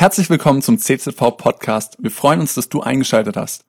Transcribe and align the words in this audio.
Herzlich 0.00 0.30
willkommen 0.30 0.62
zum 0.62 0.78
CZV 0.78 1.36
Podcast. 1.36 1.96
Wir 1.98 2.12
freuen 2.12 2.38
uns, 2.38 2.54
dass 2.54 2.68
du 2.68 2.80
eingeschaltet 2.82 3.36
hast. 3.36 3.64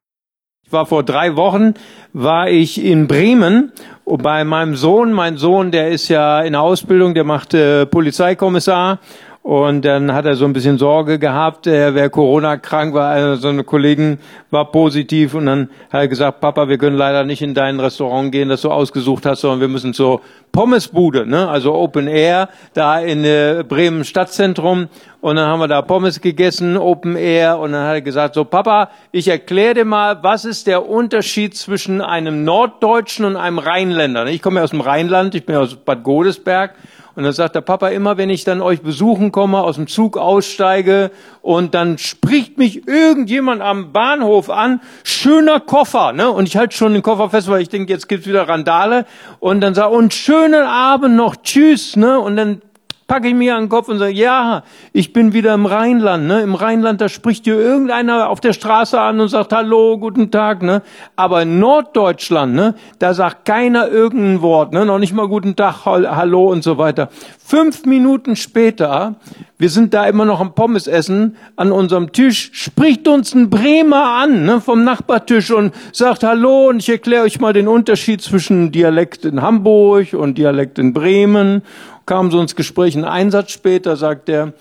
Ich 0.64 0.72
war 0.72 0.86
vor 0.86 1.02
drei 1.02 1.36
Wochen, 1.36 1.74
war 2.14 2.52
ich 2.52 2.80
in 2.86 3.08
Bremen 3.08 3.72
bei 4.06 4.44
meinem 4.44 4.76
Sohn. 4.76 5.12
Mein 5.12 5.38
Sohn, 5.38 5.72
der 5.72 5.90
ist 5.90 6.08
ja 6.08 6.42
in 6.42 6.54
der 6.54 6.62
Ausbildung, 6.62 7.16
der 7.16 7.24
macht 7.24 7.56
äh, 7.56 7.88
Polizeikommissar 7.88 9.00
und 9.42 9.86
dann 9.86 10.14
hat 10.14 10.26
er 10.26 10.36
so 10.36 10.46
ein 10.46 10.54
bisschen 10.54 10.78
Sorge 10.78 11.18
gehabt, 11.18 11.66
er 11.66 11.96
wäre 11.96 12.10
Corona 12.10 12.58
krank, 12.58 12.94
war 12.94 13.10
also 13.10 13.42
so 13.42 13.48
eine 13.48 13.64
Kollegin 13.64 14.20
war 14.52 14.72
positiv 14.72 15.34
und 15.34 15.46
dann 15.46 15.70
hat 15.90 16.02
er 16.02 16.08
gesagt, 16.08 16.42
Papa, 16.42 16.68
wir 16.68 16.78
können 16.78 16.98
leider 16.98 17.24
nicht 17.24 17.42
in 17.42 17.54
dein 17.54 17.80
Restaurant 17.80 18.32
gehen, 18.32 18.50
das 18.50 18.62
du 18.62 18.70
ausgesucht 18.70 19.26
hast, 19.26 19.42
sondern 19.42 19.62
wir 19.62 19.68
müssen 19.68 19.94
zur 19.94 20.22
Pommesbude, 20.52 21.26
ne? 21.26 21.48
also 21.48 21.74
Open 21.74 22.08
Air, 22.08 22.50
da 22.74 23.00
in 23.00 23.24
äh, 23.24 23.64
Bremen 23.68 24.04
Stadtzentrum. 24.04 24.88
Und 25.22 25.36
dann 25.36 25.48
haben 25.48 25.60
wir 25.60 25.68
da 25.68 25.82
Pommes 25.82 26.22
gegessen, 26.22 26.78
Open 26.78 27.16
Air. 27.16 27.60
Und 27.60 27.74
dann 27.74 27.86
hat 27.86 27.96
er 27.96 28.02
gesagt, 28.02 28.36
so 28.36 28.46
Papa, 28.46 28.90
ich 29.12 29.28
erkläre 29.28 29.74
dir 29.74 29.86
mal, 29.86 30.24
was 30.24 30.46
ist 30.46 30.66
der 30.66 30.88
Unterschied 30.88 31.56
zwischen 31.56 32.02
einem 32.02 32.44
Norddeutschen 32.46 33.26
und 33.26 33.36
einem 33.36 33.60
Rheinländer. 33.60 34.26
Ich 34.28 34.42
komme 34.42 34.60
ja 34.60 34.64
aus 34.64 34.72
dem 34.72 34.82
Rheinland, 34.82 35.36
ich 35.36 35.46
bin 35.46 35.56
aus 35.56 35.76
Bad 35.76 36.04
Godesberg. 36.04 36.74
Und 37.20 37.26
dann 37.26 37.34
sagt 37.34 37.54
der 37.54 37.60
Papa 37.60 37.90
immer, 37.90 38.16
wenn 38.16 38.30
ich 38.30 38.46
dann 38.46 38.62
euch 38.62 38.80
besuchen 38.80 39.34
komme, 39.34 39.62
aus 39.62 39.76
dem 39.76 39.88
Zug 39.88 40.18
aussteige 40.18 41.12
und 41.42 41.76
dann 41.76 41.98
spricht 41.98 42.58
mich 42.58 42.88
irgendjemand 42.88 43.62
am 43.62 43.92
Bahnhof 43.92 44.50
an, 44.50 44.80
schöner 45.04 45.60
Koffer, 45.60 46.14
ne? 46.14 46.32
Und 46.32 46.48
ich 46.48 46.56
halte 46.56 46.78
schon 46.78 46.94
den 46.94 47.02
Koffer 47.02 47.30
fest, 47.30 47.50
weil 47.50 47.62
ich 47.62 47.68
denke, 47.68 47.92
jetzt 47.92 48.08
gibt's 48.08 48.26
wieder 48.26 48.48
Randale. 48.48 49.06
Und 49.40 49.60
dann 49.60 49.74
sagt, 49.76 49.92
und 49.92 50.14
schönen 50.14 50.64
Abend 50.64 51.18
noch, 51.18 51.36
tschüss, 51.36 51.98
ne? 51.98 52.18
Und 52.18 52.38
dann 52.38 52.62
packe 53.10 53.28
ich 53.28 53.34
mir 53.34 53.56
an 53.56 53.64
den 53.64 53.70
Kopf 53.70 53.90
und 53.90 53.98
sage, 53.98 54.14
ja, 54.14 54.64
ich 54.94 55.12
bin 55.12 55.34
wieder 55.34 55.54
im 55.56 55.66
Rheinland. 55.66 56.28
Ne? 56.28 56.42
Im 56.42 56.56
Rheinland, 56.56 57.02
da 57.02 57.10
spricht 57.10 57.46
dir 57.46 57.56
irgendeiner 57.56 58.30
auf 58.30 58.40
der 58.40 58.54
Straße 58.54 59.02
an 59.02 59.20
und 59.20 59.28
sagt, 59.28 59.52
hallo, 59.52 59.98
guten 59.98 60.32
Tag. 60.32 60.62
Ne? 60.62 60.84
Aber 61.18 61.42
in 61.42 61.60
Norddeutschland, 61.60 62.54
ne, 62.54 62.76
da 63.00 63.14
sagt 63.14 63.46
keiner 63.46 63.90
irgendein 63.90 64.42
Wort, 64.42 64.72
ne? 64.72 64.86
noch 64.86 65.00
nicht 65.00 65.14
mal 65.14 65.28
guten 65.28 65.56
Tag, 65.56 65.86
hallo 65.86 66.50
und 66.50 66.64
so 66.64 66.78
weiter. 66.78 67.10
Fünf 67.44 67.86
Minuten 67.86 68.36
später, 68.36 69.16
wir 69.58 69.70
sind 69.70 69.96
da 69.96 70.06
immer 70.06 70.24
noch 70.24 70.40
am 70.40 70.54
Pommes 70.54 70.86
essen, 70.86 71.36
an 71.56 71.72
unserem 71.72 72.12
Tisch, 72.12 72.52
spricht 72.54 73.08
uns 73.08 73.34
ein 73.34 73.50
Bremer 73.50 74.22
an 74.22 74.46
ne, 74.46 74.62
vom 74.62 74.84
Nachbartisch 74.84 75.50
und 75.50 75.74
sagt 75.92 76.24
Hallo 76.24 76.70
und 76.70 76.78
ich 76.78 76.90
erkläre 76.90 77.24
euch 77.24 77.40
mal 77.40 77.54
den 77.54 77.68
Unterschied 77.68 78.22
zwischen 78.22 78.72
Dialekt 78.72 79.26
in 79.26 79.42
Hamburg 79.42 80.14
und 80.14 80.38
Dialekt 80.38 80.78
in 80.78 80.94
Bremen 80.94 81.64
kam 82.10 82.32
so 82.32 82.42
ins 82.42 82.56
Gespräch. 82.56 82.98
Ein 82.98 83.06
Einsatz 83.06 83.52
später 83.52 83.96
sagt 83.96 84.30
er, 84.30 84.54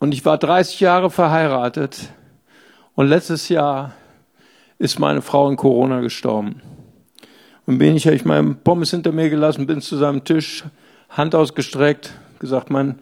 und 0.00 0.12
ich 0.12 0.24
war 0.24 0.38
30 0.38 0.80
Jahre 0.80 1.08
verheiratet 1.08 2.08
und 2.96 3.06
letztes 3.06 3.48
Jahr 3.48 3.92
ist 4.80 4.98
meine 4.98 5.22
Frau 5.22 5.48
in 5.48 5.54
Corona 5.54 6.00
gestorben. 6.00 6.60
Und 7.64 7.78
bin 7.78 7.94
ich, 7.94 8.06
habe 8.06 8.16
ich 8.16 8.24
meinen 8.24 8.56
Pommes 8.56 8.90
hinter 8.90 9.12
mir 9.12 9.30
gelassen, 9.30 9.68
bin 9.68 9.80
zu 9.80 9.98
seinem 9.98 10.24
Tisch, 10.24 10.64
Hand 11.10 11.36
ausgestreckt, 11.36 12.12
gesagt, 12.40 12.70
mein 12.70 12.98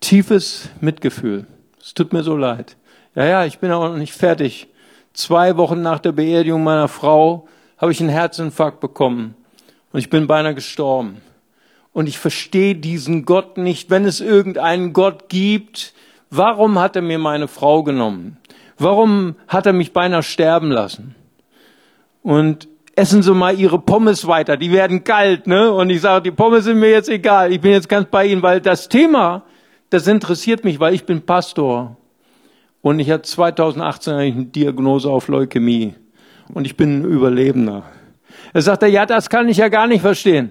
tiefes 0.00 0.70
Mitgefühl. 0.80 1.46
Es 1.82 1.92
tut 1.92 2.14
mir 2.14 2.22
so 2.22 2.34
leid. 2.34 2.78
Ja, 3.14 3.26
ja, 3.26 3.44
ich 3.44 3.58
bin 3.58 3.72
auch 3.72 3.90
noch 3.90 3.98
nicht 3.98 4.14
fertig. 4.14 4.68
Zwei 5.12 5.58
Wochen 5.58 5.82
nach 5.82 5.98
der 5.98 6.12
Beerdigung 6.12 6.64
meiner 6.64 6.88
Frau 6.88 7.46
habe 7.76 7.92
ich 7.92 8.00
einen 8.00 8.08
Herzinfarkt 8.08 8.80
bekommen 8.80 9.34
und 9.92 10.00
ich 10.00 10.08
bin 10.08 10.26
beinahe 10.26 10.54
gestorben 10.54 11.20
und 11.92 12.08
ich 12.08 12.18
verstehe 12.18 12.74
diesen 12.74 13.24
Gott 13.24 13.58
nicht. 13.58 13.90
Wenn 13.90 14.04
es 14.04 14.20
irgendeinen 14.20 14.92
Gott 14.92 15.28
gibt, 15.28 15.92
warum 16.30 16.78
hat 16.78 16.96
er 16.96 17.02
mir 17.02 17.18
meine 17.18 17.48
Frau 17.48 17.82
genommen? 17.82 18.38
Warum 18.78 19.36
hat 19.48 19.66
er 19.66 19.72
mich 19.72 19.92
beinahe 19.92 20.22
sterben 20.22 20.70
lassen? 20.70 21.14
Und 22.22 22.68
essen 22.96 23.22
Sie 23.22 23.34
mal 23.34 23.58
Ihre 23.58 23.78
Pommes 23.78 24.26
weiter, 24.26 24.56
die 24.56 24.72
werden 24.72 25.04
kalt, 25.04 25.46
ne? 25.46 25.72
Und 25.72 25.90
ich 25.90 26.00
sage, 26.00 26.22
die 26.22 26.30
Pommes 26.30 26.64
sind 26.64 26.78
mir 26.78 26.90
jetzt 26.90 27.08
egal, 27.08 27.52
ich 27.52 27.60
bin 27.60 27.72
jetzt 27.72 27.88
ganz 27.88 28.08
bei 28.10 28.26
Ihnen, 28.26 28.42
weil 28.42 28.60
das 28.60 28.88
Thema, 28.88 29.44
das 29.90 30.06
interessiert 30.06 30.64
mich, 30.64 30.80
weil 30.80 30.94
ich 30.94 31.04
bin 31.04 31.22
Pastor. 31.22 31.96
Und 32.80 32.98
ich 32.98 33.10
hatte 33.10 33.22
2018 33.22 34.12
eine 34.14 34.44
Diagnose 34.46 35.08
auf 35.08 35.28
Leukämie. 35.28 35.94
Und 36.52 36.66
ich 36.66 36.76
bin 36.76 37.00
ein 37.00 37.04
Überlebender. 37.04 37.84
Er 38.52 38.62
sagte, 38.62 38.86
ja, 38.86 39.06
das 39.06 39.30
kann 39.30 39.48
ich 39.48 39.58
ja 39.58 39.68
gar 39.68 39.86
nicht 39.86 40.00
verstehen. 40.00 40.50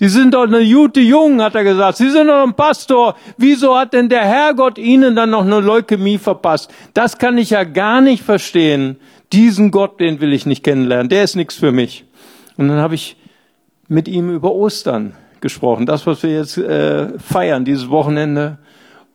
Die 0.00 0.08
sind 0.08 0.34
doch 0.34 0.42
eine 0.42 0.64
gute 0.64 1.00
Jungen, 1.00 1.42
hat 1.42 1.54
er 1.54 1.64
gesagt. 1.64 1.98
Sie 1.98 2.10
sind 2.10 2.28
doch 2.28 2.42
ein 2.42 2.54
Pastor. 2.54 3.16
Wieso 3.38 3.76
hat 3.76 3.94
denn 3.94 4.08
der 4.08 4.24
Herrgott 4.24 4.78
ihnen 4.78 5.16
dann 5.16 5.30
noch 5.30 5.44
eine 5.44 5.60
Leukämie 5.60 6.18
verpasst? 6.18 6.70
Das 6.92 7.18
kann 7.18 7.38
ich 7.38 7.50
ja 7.50 7.64
gar 7.64 8.00
nicht 8.00 8.22
verstehen. 8.22 8.96
Diesen 9.32 9.70
Gott, 9.70 9.98
den 10.00 10.20
will 10.20 10.32
ich 10.32 10.46
nicht 10.46 10.62
kennenlernen. 10.62 11.08
Der 11.08 11.24
ist 11.24 11.36
nichts 11.36 11.56
für 11.56 11.72
mich. 11.72 12.04
Und 12.56 12.68
dann 12.68 12.78
habe 12.78 12.94
ich 12.94 13.16
mit 13.88 14.08
ihm 14.08 14.30
über 14.30 14.52
Ostern 14.52 15.14
gesprochen. 15.40 15.86
Das, 15.86 16.06
was 16.06 16.22
wir 16.22 16.30
jetzt 16.30 16.58
äh, 16.58 17.18
feiern, 17.18 17.64
dieses 17.64 17.88
Wochenende. 17.88 18.58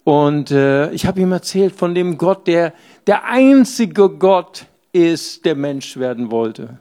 Und 0.03 0.49
äh, 0.49 0.91
ich 0.91 1.05
habe 1.05 1.21
ihm 1.21 1.31
erzählt 1.31 1.75
von 1.75 1.93
dem 1.93 2.17
Gott, 2.17 2.47
der 2.47 2.73
der 3.07 3.25
einzige 3.25 4.09
Gott 4.09 4.65
ist, 4.93 5.45
der 5.45 5.55
Mensch 5.55 5.97
werden 5.97 6.31
wollte 6.31 6.79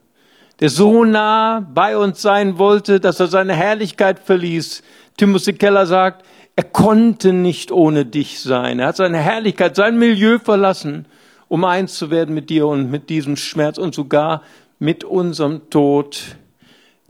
der 0.61 0.69
so 0.69 1.05
nah 1.05 1.61
bei 1.61 1.97
uns 1.97 2.21
sein 2.21 2.59
wollte, 2.59 3.01
dass 3.01 3.19
er 3.19 3.29
seine 3.29 3.55
Herrlichkeit 3.55 4.19
verließ. 4.19 4.83
Timothy 5.17 5.55
Keller 5.55 5.87
sagt, 5.87 6.25
er 6.55 6.65
konnte 6.65 7.33
nicht 7.33 7.73
ohne 7.73 8.05
dich 8.05 8.41
sein. 8.41 8.79
Er 8.79 8.89
hat 8.89 8.97
seine 8.97 9.19
Herrlichkeit, 9.19 9.75
sein 9.77 9.99
Milieu 9.99 10.39
verlassen, 10.39 11.07
um 11.49 11.65
eins 11.65 11.95
zu 11.95 12.11
werden 12.11 12.35
mit 12.35 12.51
dir 12.51 12.67
und 12.67 12.91
mit 12.91 13.09
diesem 13.09 13.37
Schmerz 13.37 13.79
und 13.79 13.95
sogar 13.95 14.43
mit 14.79 15.03
unserem 15.03 15.71
Tod. 15.71 16.37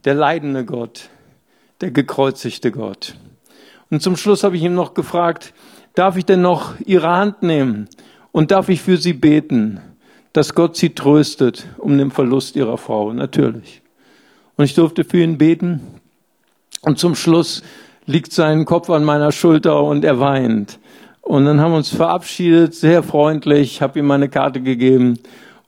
Der 0.04 0.14
leidende 0.14 0.64
Gott, 0.64 1.10
der 1.80 1.90
gekreuzigte 1.90 2.70
Gott. 2.70 3.16
Und 3.90 4.00
zum 4.00 4.16
Schluss 4.16 4.44
habe 4.44 4.56
ich 4.56 4.62
ihm 4.62 4.74
noch 4.74 4.94
gefragt, 4.94 5.52
darf 5.94 6.16
ich 6.16 6.24
denn 6.24 6.40
noch 6.40 6.78
Ihre 6.86 7.08
Hand 7.08 7.42
nehmen 7.42 7.88
und 8.32 8.52
darf 8.52 8.68
ich 8.68 8.80
für 8.80 8.96
Sie 8.96 9.12
beten? 9.12 9.80
Dass 10.32 10.54
Gott 10.54 10.76
sie 10.76 10.90
tröstet 10.90 11.66
um 11.78 11.98
den 11.98 12.10
Verlust 12.10 12.56
ihrer 12.56 12.78
Frau, 12.78 13.12
natürlich. 13.12 13.82
Und 14.56 14.64
ich 14.64 14.74
durfte 14.74 15.04
für 15.04 15.22
ihn 15.22 15.38
beten. 15.38 15.80
Und 16.82 16.98
zum 16.98 17.14
Schluss 17.14 17.62
liegt 18.06 18.32
sein 18.32 18.64
Kopf 18.64 18.90
an 18.90 19.04
meiner 19.04 19.32
Schulter 19.32 19.82
und 19.82 20.04
er 20.04 20.20
weint. 20.20 20.78
Und 21.22 21.44
dann 21.44 21.60
haben 21.60 21.72
wir 21.72 21.78
uns 21.78 21.90
verabschiedet, 21.90 22.74
sehr 22.74 23.02
freundlich, 23.02 23.82
habe 23.82 23.98
ihm 23.98 24.06
meine 24.06 24.28
Karte 24.28 24.60
gegeben 24.60 25.18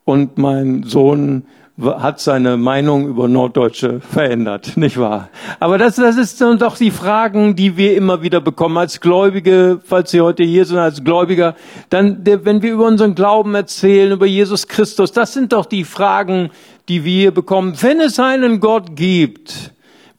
und 0.04 0.38
mein 0.38 0.82
Sohn 0.82 1.44
hat 1.84 2.20
seine 2.20 2.56
Meinung 2.56 3.06
über 3.06 3.28
Norddeutsche 3.28 4.00
verändert, 4.00 4.72
nicht 4.76 4.98
wahr? 4.98 5.28
Aber 5.60 5.78
das, 5.78 5.96
das 5.96 6.16
ist 6.16 6.40
dann 6.40 6.58
doch 6.58 6.76
die 6.76 6.90
Fragen, 6.90 7.56
die 7.56 7.76
wir 7.76 7.96
immer 7.96 8.22
wieder 8.22 8.40
bekommen 8.40 8.78
als 8.78 9.00
Gläubige, 9.00 9.80
falls 9.84 10.10
Sie 10.10 10.20
heute 10.20 10.42
hier 10.44 10.64
sind 10.64 10.78
als 10.78 11.04
Gläubiger, 11.04 11.54
dann, 11.90 12.18
wenn 12.24 12.62
wir 12.62 12.72
über 12.72 12.86
unseren 12.86 13.14
Glauben 13.14 13.54
erzählen, 13.54 14.12
über 14.12 14.26
Jesus 14.26 14.68
Christus, 14.68 15.12
das 15.12 15.32
sind 15.32 15.52
doch 15.52 15.66
die 15.66 15.84
Fragen, 15.84 16.50
die 16.88 17.04
wir 17.04 17.32
bekommen. 17.32 17.74
Wenn 17.80 18.00
es 18.00 18.18
einen 18.18 18.60
Gott 18.60 18.96
gibt, 18.96 19.72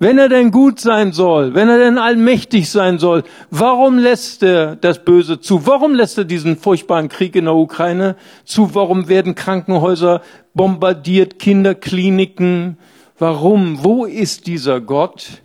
wenn 0.04 0.18
er 0.18 0.28
denn 0.28 0.52
gut 0.52 0.82
sein 0.82 1.14
soll, 1.14 1.54
wenn 1.54 1.70
er 1.70 1.78
denn 1.78 1.98
allmächtig 1.98 2.70
sein 2.70 3.00
soll, 3.00 3.24
warum 3.52 3.98
lässt 3.98 4.44
er 4.44 4.76
das 4.76 5.04
Böse 5.04 5.40
zu? 5.40 5.66
Warum 5.66 5.96
lässt 5.96 6.18
er 6.18 6.26
diesen 6.26 6.58
furchtbaren 6.58 7.08
Krieg 7.08 7.38
in 7.38 7.46
der 7.46 7.56
Ukraine 7.56 8.18
zu? 8.44 8.76
Warum 8.76 9.08
werden 9.08 9.34
Krankenhäuser 9.34 10.22
bombardiert, 10.54 11.40
Kinderkliniken? 11.40 12.78
Warum? 13.18 13.84
Wo 13.84 14.06
ist 14.06 14.48
dieser 14.48 14.82
Gott? 14.82 15.42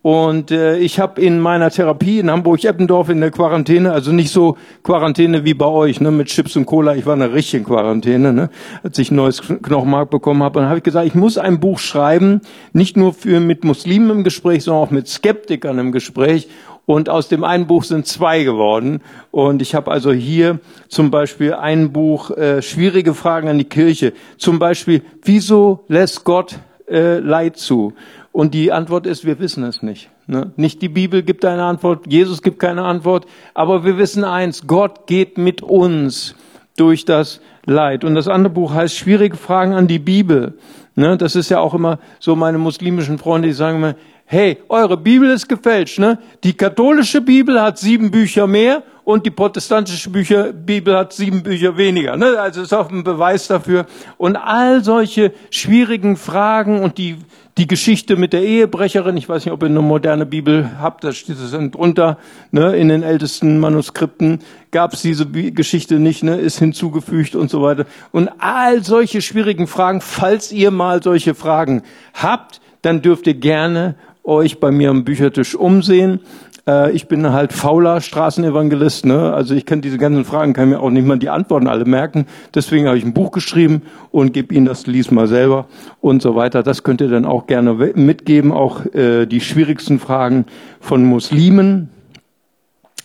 Und 0.00 0.52
äh, 0.52 0.78
ich 0.78 1.00
habe 1.00 1.20
in 1.20 1.40
meiner 1.40 1.70
Therapie 1.70 2.20
in 2.20 2.30
Hamburg-Eppendorf 2.30 3.08
in 3.08 3.20
der 3.20 3.32
Quarantäne, 3.32 3.92
also 3.92 4.12
nicht 4.12 4.30
so 4.30 4.56
Quarantäne 4.84 5.44
wie 5.44 5.54
bei 5.54 5.66
euch, 5.66 6.00
ne, 6.00 6.12
mit 6.12 6.28
Chips 6.28 6.54
und 6.56 6.66
Cola, 6.66 6.94
ich 6.94 7.04
war 7.04 7.14
in 7.14 7.22
einer 7.22 7.34
richtigen 7.34 7.64
Quarantäne, 7.64 8.32
ne, 8.32 8.48
als 8.84 8.98
ich 8.98 9.10
ein 9.10 9.16
neues 9.16 9.42
Knochenmark 9.42 10.08
bekommen 10.08 10.42
habe. 10.42 10.60
Und 10.60 10.62
dann 10.62 10.70
habe 10.70 10.78
ich 10.78 10.84
gesagt, 10.84 11.06
ich 11.06 11.16
muss 11.16 11.36
ein 11.36 11.58
Buch 11.58 11.80
schreiben, 11.80 12.42
nicht 12.72 12.96
nur 12.96 13.12
für 13.12 13.40
mit 13.40 13.64
Muslimen 13.64 14.10
im 14.10 14.24
Gespräch, 14.24 14.64
sondern 14.64 14.84
auch 14.84 14.90
mit 14.92 15.08
Skeptikern 15.08 15.78
im 15.78 15.90
Gespräch. 15.90 16.48
Und 16.88 17.10
aus 17.10 17.28
dem 17.28 17.44
einen 17.44 17.66
Buch 17.66 17.84
sind 17.84 18.06
zwei 18.06 18.44
geworden. 18.44 19.02
Und 19.30 19.60
ich 19.60 19.74
habe 19.74 19.90
also 19.90 20.10
hier 20.10 20.58
zum 20.88 21.10
Beispiel 21.10 21.52
ein 21.52 21.92
Buch, 21.92 22.30
äh, 22.30 22.62
schwierige 22.62 23.12
Fragen 23.12 23.50
an 23.50 23.58
die 23.58 23.66
Kirche. 23.66 24.14
Zum 24.38 24.58
Beispiel, 24.58 25.02
wieso 25.22 25.84
lässt 25.88 26.24
Gott 26.24 26.58
äh, 26.88 27.18
Leid 27.18 27.58
zu? 27.58 27.92
Und 28.32 28.54
die 28.54 28.72
Antwort 28.72 29.06
ist, 29.06 29.26
wir 29.26 29.38
wissen 29.38 29.64
es 29.64 29.82
nicht. 29.82 30.08
Ne? 30.26 30.52
Nicht 30.56 30.80
die 30.80 30.88
Bibel 30.88 31.22
gibt 31.22 31.44
eine 31.44 31.64
Antwort, 31.64 32.10
Jesus 32.10 32.40
gibt 32.40 32.58
keine 32.58 32.84
Antwort, 32.84 33.26
aber 33.52 33.84
wir 33.84 33.98
wissen 33.98 34.24
eins, 34.24 34.66
Gott 34.66 35.06
geht 35.06 35.36
mit 35.36 35.60
uns 35.60 36.36
durch 36.78 37.04
das 37.04 37.42
Leid. 37.66 38.02
Und 38.02 38.14
das 38.14 38.28
andere 38.28 38.54
Buch 38.54 38.72
heißt 38.72 38.96
Schwierige 38.96 39.36
Fragen 39.36 39.74
an 39.74 39.88
die 39.88 39.98
Bibel. 39.98 40.54
Ne? 40.94 41.18
Das 41.18 41.36
ist 41.36 41.50
ja 41.50 41.60
auch 41.60 41.74
immer 41.74 41.98
so 42.18 42.34
meine 42.34 42.56
muslimischen 42.56 43.18
Freunde, 43.18 43.48
die 43.48 43.54
sagen 43.54 43.76
immer, 43.76 43.94
hey, 44.30 44.58
eure 44.68 44.98
Bibel 44.98 45.30
ist 45.30 45.48
gefälscht. 45.48 45.98
Ne? 45.98 46.18
Die 46.44 46.52
katholische 46.52 47.22
Bibel 47.22 47.60
hat 47.60 47.78
sieben 47.78 48.10
Bücher 48.10 48.46
mehr 48.46 48.82
und 49.04 49.24
die 49.24 49.30
protestantische 49.30 50.10
Bücher, 50.10 50.52
Bibel 50.52 50.94
hat 50.96 51.14
sieben 51.14 51.42
Bücher 51.42 51.78
weniger. 51.78 52.14
Ne? 52.14 52.38
Also 52.38 52.60
ist 52.60 52.74
auch 52.74 52.90
ein 52.90 53.04
Beweis 53.04 53.48
dafür. 53.48 53.86
Und 54.18 54.36
all 54.36 54.84
solche 54.84 55.32
schwierigen 55.50 56.16
Fragen 56.16 56.80
und 56.80 56.98
die 56.98 57.16
die 57.56 57.66
Geschichte 57.66 58.14
mit 58.14 58.32
der 58.32 58.42
Ehebrecherin, 58.42 59.16
ich 59.16 59.28
weiß 59.28 59.44
nicht, 59.44 59.52
ob 59.52 59.64
ihr 59.64 59.68
eine 59.68 59.82
moderne 59.82 60.26
Bibel 60.26 60.70
habt, 60.80 61.02
da 61.02 61.12
steht 61.12 61.38
es 61.40 61.50
drunter, 61.72 62.16
ne, 62.52 62.76
in 62.76 62.88
den 62.88 63.02
ältesten 63.02 63.58
Manuskripten 63.58 64.42
gab 64.70 64.92
es 64.92 65.02
diese 65.02 65.26
Geschichte 65.26 65.98
nicht, 65.98 66.22
ne, 66.22 66.36
ist 66.36 66.60
hinzugefügt 66.60 67.34
und 67.34 67.50
so 67.50 67.60
weiter. 67.60 67.86
Und 68.12 68.30
all 68.38 68.84
solche 68.84 69.22
schwierigen 69.22 69.66
Fragen, 69.66 70.00
falls 70.00 70.52
ihr 70.52 70.70
mal 70.70 71.02
solche 71.02 71.34
Fragen 71.34 71.82
habt, 72.14 72.60
dann 72.82 73.02
dürft 73.02 73.26
ihr 73.26 73.34
gerne 73.34 73.96
euch 74.28 74.60
bei 74.60 74.70
mir 74.70 74.90
am 74.90 75.04
Büchertisch 75.04 75.54
umsehen. 75.54 76.20
Äh, 76.68 76.92
ich 76.92 77.08
bin 77.08 77.32
halt 77.32 77.52
fauler 77.52 78.00
Straßenevangelist, 78.00 79.06
ne? 79.06 79.32
Also 79.32 79.54
ich 79.54 79.64
kann 79.66 79.80
diese 79.80 79.98
ganzen 79.98 80.24
Fragen, 80.24 80.52
kann 80.52 80.68
mir 80.68 80.80
auch 80.80 80.90
nicht 80.90 81.06
mal 81.06 81.18
die 81.18 81.30
Antworten 81.30 81.66
alle 81.66 81.86
merken. 81.86 82.26
Deswegen 82.54 82.86
habe 82.86 82.98
ich 82.98 83.04
ein 83.04 83.14
Buch 83.14 83.32
geschrieben 83.32 83.82
und 84.10 84.32
gebe 84.34 84.54
Ihnen 84.54 84.66
das, 84.66 84.86
lies 84.86 85.10
mal 85.10 85.26
selber 85.26 85.66
und 86.00 86.22
so 86.22 86.36
weiter. 86.36 86.62
Das 86.62 86.82
könnt 86.82 87.00
ihr 87.00 87.08
dann 87.08 87.24
auch 87.24 87.46
gerne 87.46 87.72
mitgeben, 87.72 88.52
auch 88.52 88.84
äh, 88.94 89.26
die 89.26 89.40
schwierigsten 89.40 89.98
Fragen 89.98 90.44
von 90.78 91.04
Muslimen. 91.04 91.88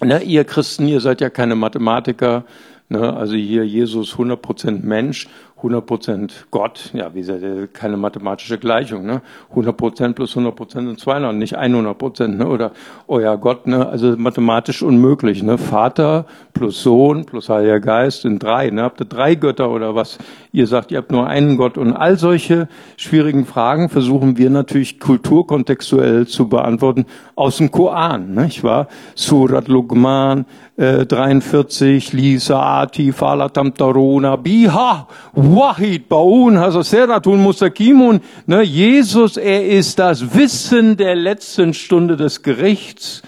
Ne, 0.03 0.21
ihr 0.21 0.43
Christen, 0.43 0.87
ihr 0.87 0.99
seid 0.99 1.21
ja 1.21 1.29
keine 1.29 1.55
Mathematiker, 1.55 2.43
ne? 2.89 3.15
also 3.15 3.35
hier 3.35 3.65
Jesus 3.65 4.15
100% 4.15 4.83
Mensch 4.83 5.29
100% 5.63 6.31
Gott, 6.51 6.89
ja, 6.93 7.13
wie 7.13 7.21
gesagt, 7.21 7.73
keine 7.73 7.95
mathematische 7.95 8.57
Gleichung, 8.57 9.05
ne? 9.05 9.21
100% 9.55 10.13
plus 10.13 10.35
100% 10.35 10.71
sind 10.71 10.99
200, 10.99 11.33
nicht 11.35 11.57
100%, 11.57 12.27
ne? 12.27 12.47
Oder 12.47 12.71
euer 13.07 13.37
Gott, 13.37 13.65
ne? 13.65 13.87
Also 13.87 14.15
mathematisch 14.17 14.83
unmöglich, 14.83 15.41
ne? 15.41 15.57
Vater 15.57 16.25
plus 16.53 16.83
Sohn 16.83 17.25
plus 17.25 17.47
Heiliger 17.49 17.79
Geist 17.79 18.23
sind 18.23 18.43
drei, 18.43 18.69
ne? 18.69 18.83
Habt 18.83 18.99
ihr 18.99 19.05
drei 19.05 19.35
Götter 19.35 19.71
oder 19.71 19.95
was? 19.95 20.17
Ihr 20.51 20.67
sagt, 20.67 20.91
ihr 20.91 20.97
habt 20.97 21.11
nur 21.11 21.27
einen 21.27 21.57
Gott 21.57 21.77
und 21.77 21.93
all 21.93 22.17
solche 22.17 22.67
schwierigen 22.97 23.45
Fragen 23.45 23.89
versuchen 23.89 24.37
wir 24.37 24.49
natürlich 24.49 24.99
kulturkontextuell 24.99 26.27
zu 26.27 26.49
beantworten 26.49 27.05
aus 27.35 27.57
dem 27.57 27.71
Koran? 27.71 28.45
Ich 28.47 28.63
war 28.63 28.87
Surat 29.15 29.67
Luqman, 29.67 30.45
43, 30.77 32.13
Lisa 32.13 32.81
Ati, 32.81 33.11
Falatam 33.11 33.73
Taruna, 33.73 34.35
Biha, 34.35 35.07
Wahid, 35.33 36.09
Baun, 36.09 36.57
Hasaseratun, 36.57 37.41
Musakimun. 37.41 38.21
Ne, 38.47 38.63
Jesus, 38.63 39.37
er 39.37 39.67
ist 39.67 39.99
das 39.99 40.33
Wissen 40.35 40.97
der 40.97 41.15
letzten 41.15 41.73
Stunde 41.73 42.17
des 42.17 42.41
Gerichts. 42.41 43.21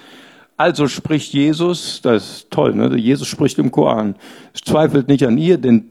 Also 0.58 0.88
spricht 0.88 1.34
Jesus, 1.34 2.00
das 2.02 2.24
ist 2.24 2.52
toll, 2.52 2.74
ne? 2.74 2.96
Jesus 2.98 3.28
spricht 3.28 3.60
im 3.60 3.72
Koran. 3.72 4.16
Zweifelt 4.54 5.10
nicht 5.10 5.26
an 5.28 5.38
ihr, 5.38 5.58
denn 5.58 5.90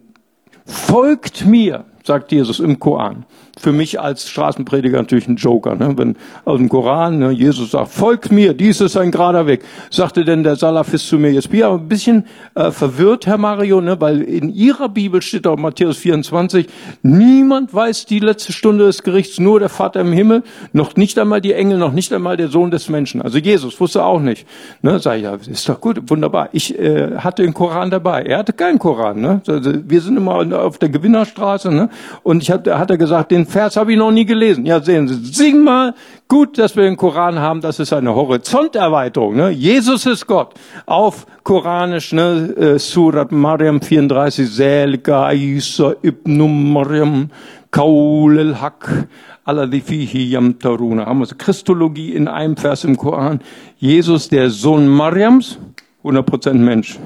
folgt 0.65 1.45
mir, 1.45 1.85
sagt 2.05 2.33
Jesus 2.33 2.61
im 2.61 2.79
Koran 2.79 3.25
für 3.59 3.73
mich 3.73 4.01
als 4.01 4.29
Straßenprediger 4.29 4.99
natürlich 4.99 5.29
ein 5.29 5.37
Joker. 5.37 5.77
Ne? 5.77 5.95
Wenn 5.97 6.17
aus 6.45 6.59
dem 6.59 6.69
Koran 6.69 7.19
ne, 7.19 7.31
Jesus 7.31 7.71
sagt, 7.71 7.89
folgt 7.89 8.33
mir, 8.33 8.55
dies 8.55 8.81
ist 8.81 8.97
ein 8.97 9.11
gerader 9.11 9.47
Weg. 9.47 9.63
Sagte 9.91 10.25
denn 10.25 10.43
der 10.43 10.57
Salafist 10.57 11.09
zu 11.09 11.19
mir, 11.19 11.33
jetzt 11.33 11.51
bin 11.51 11.61
ich 11.61 11.65
aber 11.65 11.79
ein 11.79 11.89
bisschen 11.89 12.25
äh, 12.55 12.71
verwirrt, 12.71 13.27
Herr 13.27 13.39
Mario, 13.39 13.81
ne? 13.81 14.01
weil 14.01 14.23
in 14.23 14.53
Ihrer 14.53 14.89
Bibel 14.89 15.23
steht 15.23 15.47
auch 15.47 15.57
Matthäus 15.57 15.99
24, 15.99 16.67
niemand 17.03 17.73
weiß 17.73 18.07
die 18.07 18.19
letzte 18.19 18.53
Stunde 18.53 18.87
des 18.87 19.03
Gerichts, 19.03 19.39
nur 19.39 19.61
der 19.61 19.69
Vater 19.69 20.01
im 20.01 20.13
Himmel, 20.13 20.43
noch 20.73 20.97
nicht 20.97 21.19
einmal 21.19 21.41
die 21.41 21.53
Engel, 21.53 21.79
noch 21.79 21.93
nicht 21.93 22.13
einmal 22.13 22.37
der 22.37 22.49
Sohn 22.49 22.71
des 22.71 22.89
Menschen. 22.89 23.23
Also 23.23 23.39
Jesus 23.39 23.81
wusste 23.81 24.05
auch 24.05 24.21
nicht. 24.21 24.47
Ne? 24.83 24.99
Sag 24.99 25.17
ich, 25.17 25.23
ja, 25.23 25.35
ist 25.35 25.69
doch 25.69 25.81
gut, 25.81 26.11
wunderbar. 26.11 26.49
Ich 26.53 26.77
äh, 26.79 27.17
hatte 27.19 27.43
den 27.43 27.55
Koran 27.55 27.91
dabei. 27.91 28.23
Er 28.23 28.39
hatte 28.39 28.53
keinen 28.53 28.79
Koran. 28.79 29.21
Ne? 29.21 29.41
Also, 29.47 29.73
wir 29.89 30.01
sind 30.01 30.17
immer 30.17 30.35
auf 30.59 30.79
der 30.79 30.89
Gewinnerstraße. 30.89 31.71
Ne? 31.71 31.89
Und 32.23 32.43
ich 32.43 32.51
hab, 32.51 32.67
hat 32.67 32.91
er 32.91 32.99
gesagt, 32.99 33.31
den 33.31 33.47
Vers 33.47 33.77
habe 33.77 33.93
ich 33.93 33.99
noch 33.99 34.11
nie 34.11 34.25
gelesen. 34.25 34.67
Ja, 34.67 34.81
sehen 34.81 35.09
Sie, 35.09 35.15
sing 35.33 35.63
mal. 35.63 35.95
Gut, 36.29 36.59
dass 36.59 36.75
wir 36.75 36.85
den 36.85 36.97
Koran 36.97 37.39
haben. 37.39 37.61
Das 37.61 37.79
ist 37.79 37.93
eine 37.93 38.15
Horizonterweiterung. 38.15 39.37
Ne? 39.37 39.51
Jesus 39.51 40.07
ist 40.07 40.27
Gott. 40.27 40.55
Auf 40.87 41.27
Koranisch, 41.43 42.13
ne? 42.13 42.55
Äh, 42.57 42.79
Surat 42.79 43.31
Maryam 43.31 43.81
34, 43.81 44.49
Selga 44.49 45.31
Isa 45.33 45.95
ibn 46.03 46.73
Maryam, 46.73 47.31
Kaul 47.71 48.39
al-Haq, 48.39 49.07
Aladifihi 49.45 50.31
Yamtaruna. 50.31 51.05
Haben 51.05 51.21
wir 51.21 51.27
Christologie 51.27 52.15
in 52.15 52.29
einem 52.29 52.57
Vers 52.57 52.85
im 52.85 52.97
Koran. 52.97 53.41
Jesus, 53.77 54.29
der 54.31 54.49
Sohn 54.49 54.89
Mariams, 54.89 55.59
100% 56.03 56.55
Mensch. 56.55 56.99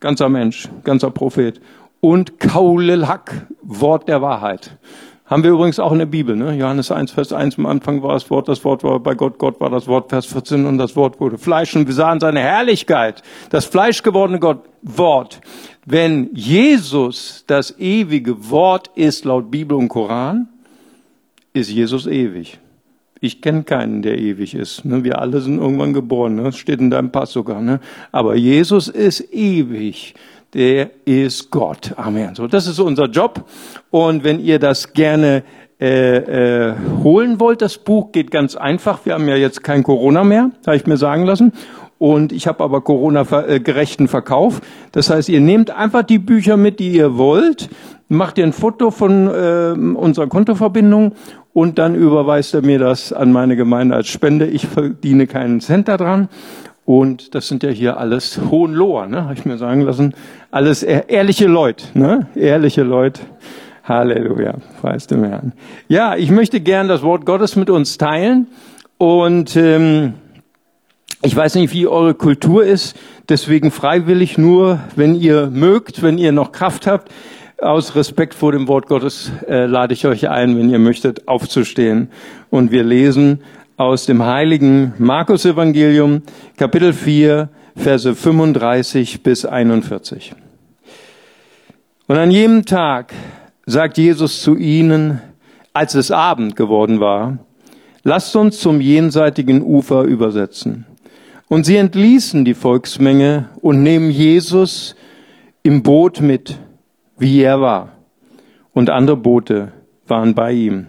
Ganzer 0.00 0.28
Mensch, 0.28 0.68
ganzer 0.84 1.10
Prophet. 1.10 1.60
Und 2.00 2.38
Kaul 2.38 2.90
al-Haq, 2.90 3.46
Wort 3.62 4.08
der 4.08 4.22
Wahrheit. 4.22 4.76
Haben 5.28 5.42
wir 5.42 5.50
übrigens 5.50 5.78
auch 5.78 5.92
in 5.92 5.98
der 5.98 6.06
Bibel, 6.06 6.36
ne? 6.36 6.54
Johannes 6.54 6.90
1, 6.90 7.10
Vers 7.10 7.34
1, 7.34 7.58
am 7.58 7.66
Anfang 7.66 8.02
war 8.02 8.14
das 8.14 8.30
Wort, 8.30 8.48
das 8.48 8.64
Wort 8.64 8.82
war 8.82 8.98
bei 8.98 9.14
Gott, 9.14 9.36
Gott 9.36 9.60
war 9.60 9.68
das 9.68 9.86
Wort, 9.86 10.08
Vers 10.08 10.24
14, 10.24 10.64
und 10.64 10.78
das 10.78 10.96
Wort 10.96 11.20
wurde 11.20 11.36
Fleisch, 11.36 11.76
und 11.76 11.86
wir 11.86 11.92
sahen 11.94 12.18
seine 12.18 12.40
Herrlichkeit, 12.40 13.22
das 13.50 13.66
Fleisch 13.66 14.02
gewordene 14.02 14.38
Gott, 14.38 14.60
Wort. 14.80 15.40
Wenn 15.84 16.30
Jesus 16.34 17.44
das 17.46 17.78
ewige 17.78 18.48
Wort 18.48 18.90
ist, 18.94 19.26
laut 19.26 19.50
Bibel 19.50 19.76
und 19.76 19.88
Koran, 19.88 20.48
ist 21.52 21.70
Jesus 21.70 22.06
ewig. 22.06 22.58
Ich 23.20 23.42
kenne 23.42 23.64
keinen, 23.64 24.02
der 24.02 24.18
ewig 24.18 24.54
ist. 24.54 24.84
Ne? 24.84 25.02
Wir 25.02 25.18
alle 25.18 25.40
sind 25.40 25.58
irgendwann 25.58 25.92
geboren. 25.92 26.36
Ne? 26.36 26.44
Das 26.44 26.56
steht 26.56 26.78
in 26.78 26.90
deinem 26.90 27.10
Pass 27.10 27.32
sogar. 27.32 27.60
Ne? 27.60 27.80
Aber 28.12 28.36
Jesus 28.36 28.86
ist 28.86 29.32
ewig 29.32 30.14
der 30.54 30.90
ist 31.04 31.50
Gott. 31.50 31.92
Amen. 31.96 32.34
So, 32.34 32.46
das 32.46 32.66
ist 32.66 32.78
unser 32.78 33.06
Job. 33.06 33.44
Und 33.90 34.24
wenn 34.24 34.40
ihr 34.40 34.58
das 34.58 34.92
gerne 34.92 35.42
äh, 35.80 36.70
äh, 36.70 36.74
holen 37.04 37.38
wollt, 37.38 37.62
das 37.62 37.78
Buch 37.78 38.10
geht 38.12 38.30
ganz 38.30 38.56
einfach. 38.56 39.00
Wir 39.04 39.14
haben 39.14 39.28
ja 39.28 39.36
jetzt 39.36 39.62
kein 39.62 39.82
Corona 39.82 40.24
mehr, 40.24 40.50
habe 40.66 40.76
ich 40.76 40.86
mir 40.86 40.96
sagen 40.96 41.24
lassen. 41.24 41.52
Und 41.98 42.32
ich 42.32 42.46
habe 42.46 42.62
aber 42.62 42.80
Corona-gerechten 42.80 44.06
äh, 44.06 44.08
Verkauf. 44.08 44.60
Das 44.92 45.10
heißt, 45.10 45.28
ihr 45.28 45.40
nehmt 45.40 45.70
einfach 45.70 46.04
die 46.04 46.18
Bücher 46.18 46.56
mit, 46.56 46.78
die 46.78 46.90
ihr 46.92 47.16
wollt, 47.16 47.68
macht 48.08 48.38
ihr 48.38 48.44
ein 48.44 48.52
Foto 48.52 48.90
von 48.90 49.26
äh, 49.28 49.74
unserer 49.96 50.28
Kontoverbindung 50.28 51.12
und 51.52 51.78
dann 51.78 51.94
überweist 51.94 52.54
er 52.54 52.62
mir 52.62 52.78
das 52.78 53.12
an 53.12 53.32
meine 53.32 53.56
Gemeinde 53.56 53.96
als 53.96 54.08
Spende. 54.08 54.46
Ich 54.46 54.66
verdiene 54.66 55.26
keinen 55.26 55.60
Cent 55.60 55.88
daran. 55.88 56.28
Und 56.88 57.34
das 57.34 57.48
sind 57.48 57.62
ja 57.64 57.68
hier 57.68 57.98
alles 57.98 58.40
Hohenloher, 58.50 59.08
ne? 59.08 59.24
habe 59.24 59.34
ich 59.34 59.44
mir 59.44 59.58
sagen 59.58 59.82
lassen. 59.82 60.14
Alles 60.50 60.82
ehrliche 60.82 61.46
Leute, 61.46 61.84
ne? 61.92 62.28
ehrliche 62.34 62.82
Leute. 62.82 63.20
Halleluja, 63.84 64.54
preis 64.80 65.06
dem 65.06 65.22
Herrn. 65.22 65.52
Ja, 65.88 66.16
ich 66.16 66.30
möchte 66.30 66.60
gern 66.60 66.88
das 66.88 67.02
Wort 67.02 67.26
Gottes 67.26 67.56
mit 67.56 67.68
uns 67.68 67.98
teilen. 67.98 68.46
Und 68.96 69.54
ähm, 69.54 70.14
ich 71.20 71.36
weiß 71.36 71.56
nicht, 71.56 71.74
wie 71.74 71.86
eure 71.86 72.14
Kultur 72.14 72.64
ist. 72.64 72.96
Deswegen 73.28 73.70
freiwillig 73.70 74.38
nur, 74.38 74.80
wenn 74.96 75.14
ihr 75.14 75.48
mögt, 75.48 76.02
wenn 76.02 76.16
ihr 76.16 76.32
noch 76.32 76.52
Kraft 76.52 76.86
habt. 76.86 77.12
Aus 77.60 77.96
Respekt 77.96 78.32
vor 78.32 78.52
dem 78.52 78.66
Wort 78.66 78.86
Gottes 78.86 79.30
äh, 79.46 79.66
lade 79.66 79.92
ich 79.92 80.06
euch 80.06 80.30
ein, 80.30 80.56
wenn 80.56 80.70
ihr 80.70 80.78
möchtet, 80.78 81.28
aufzustehen. 81.28 82.08
Und 82.48 82.70
wir 82.70 82.82
lesen 82.82 83.42
aus 83.78 84.06
dem 84.06 84.26
heiligen 84.26 84.92
Markus 84.98 85.44
Evangelium, 85.44 86.22
Kapitel 86.56 86.92
4, 86.92 87.48
Verse 87.76 88.12
35 88.12 89.22
bis 89.22 89.46
41. 89.46 90.34
Und 92.08 92.16
an 92.16 92.32
jedem 92.32 92.64
Tag 92.64 93.14
sagt 93.66 93.96
Jesus 93.96 94.42
zu 94.42 94.56
ihnen, 94.56 95.20
als 95.72 95.94
es 95.94 96.10
Abend 96.10 96.56
geworden 96.56 96.98
war, 96.98 97.38
lasst 98.02 98.34
uns 98.34 98.58
zum 98.58 98.80
jenseitigen 98.80 99.62
Ufer 99.62 100.02
übersetzen. 100.02 100.84
Und 101.46 101.64
sie 101.64 101.76
entließen 101.76 102.44
die 102.44 102.54
Volksmenge 102.54 103.48
und 103.60 103.84
nehmen 103.84 104.10
Jesus 104.10 104.96
im 105.62 105.84
Boot 105.84 106.20
mit, 106.20 106.58
wie 107.16 107.42
er 107.42 107.60
war. 107.60 107.92
Und 108.72 108.90
andere 108.90 109.16
Boote 109.16 109.70
waren 110.08 110.34
bei 110.34 110.50
ihm. 110.50 110.88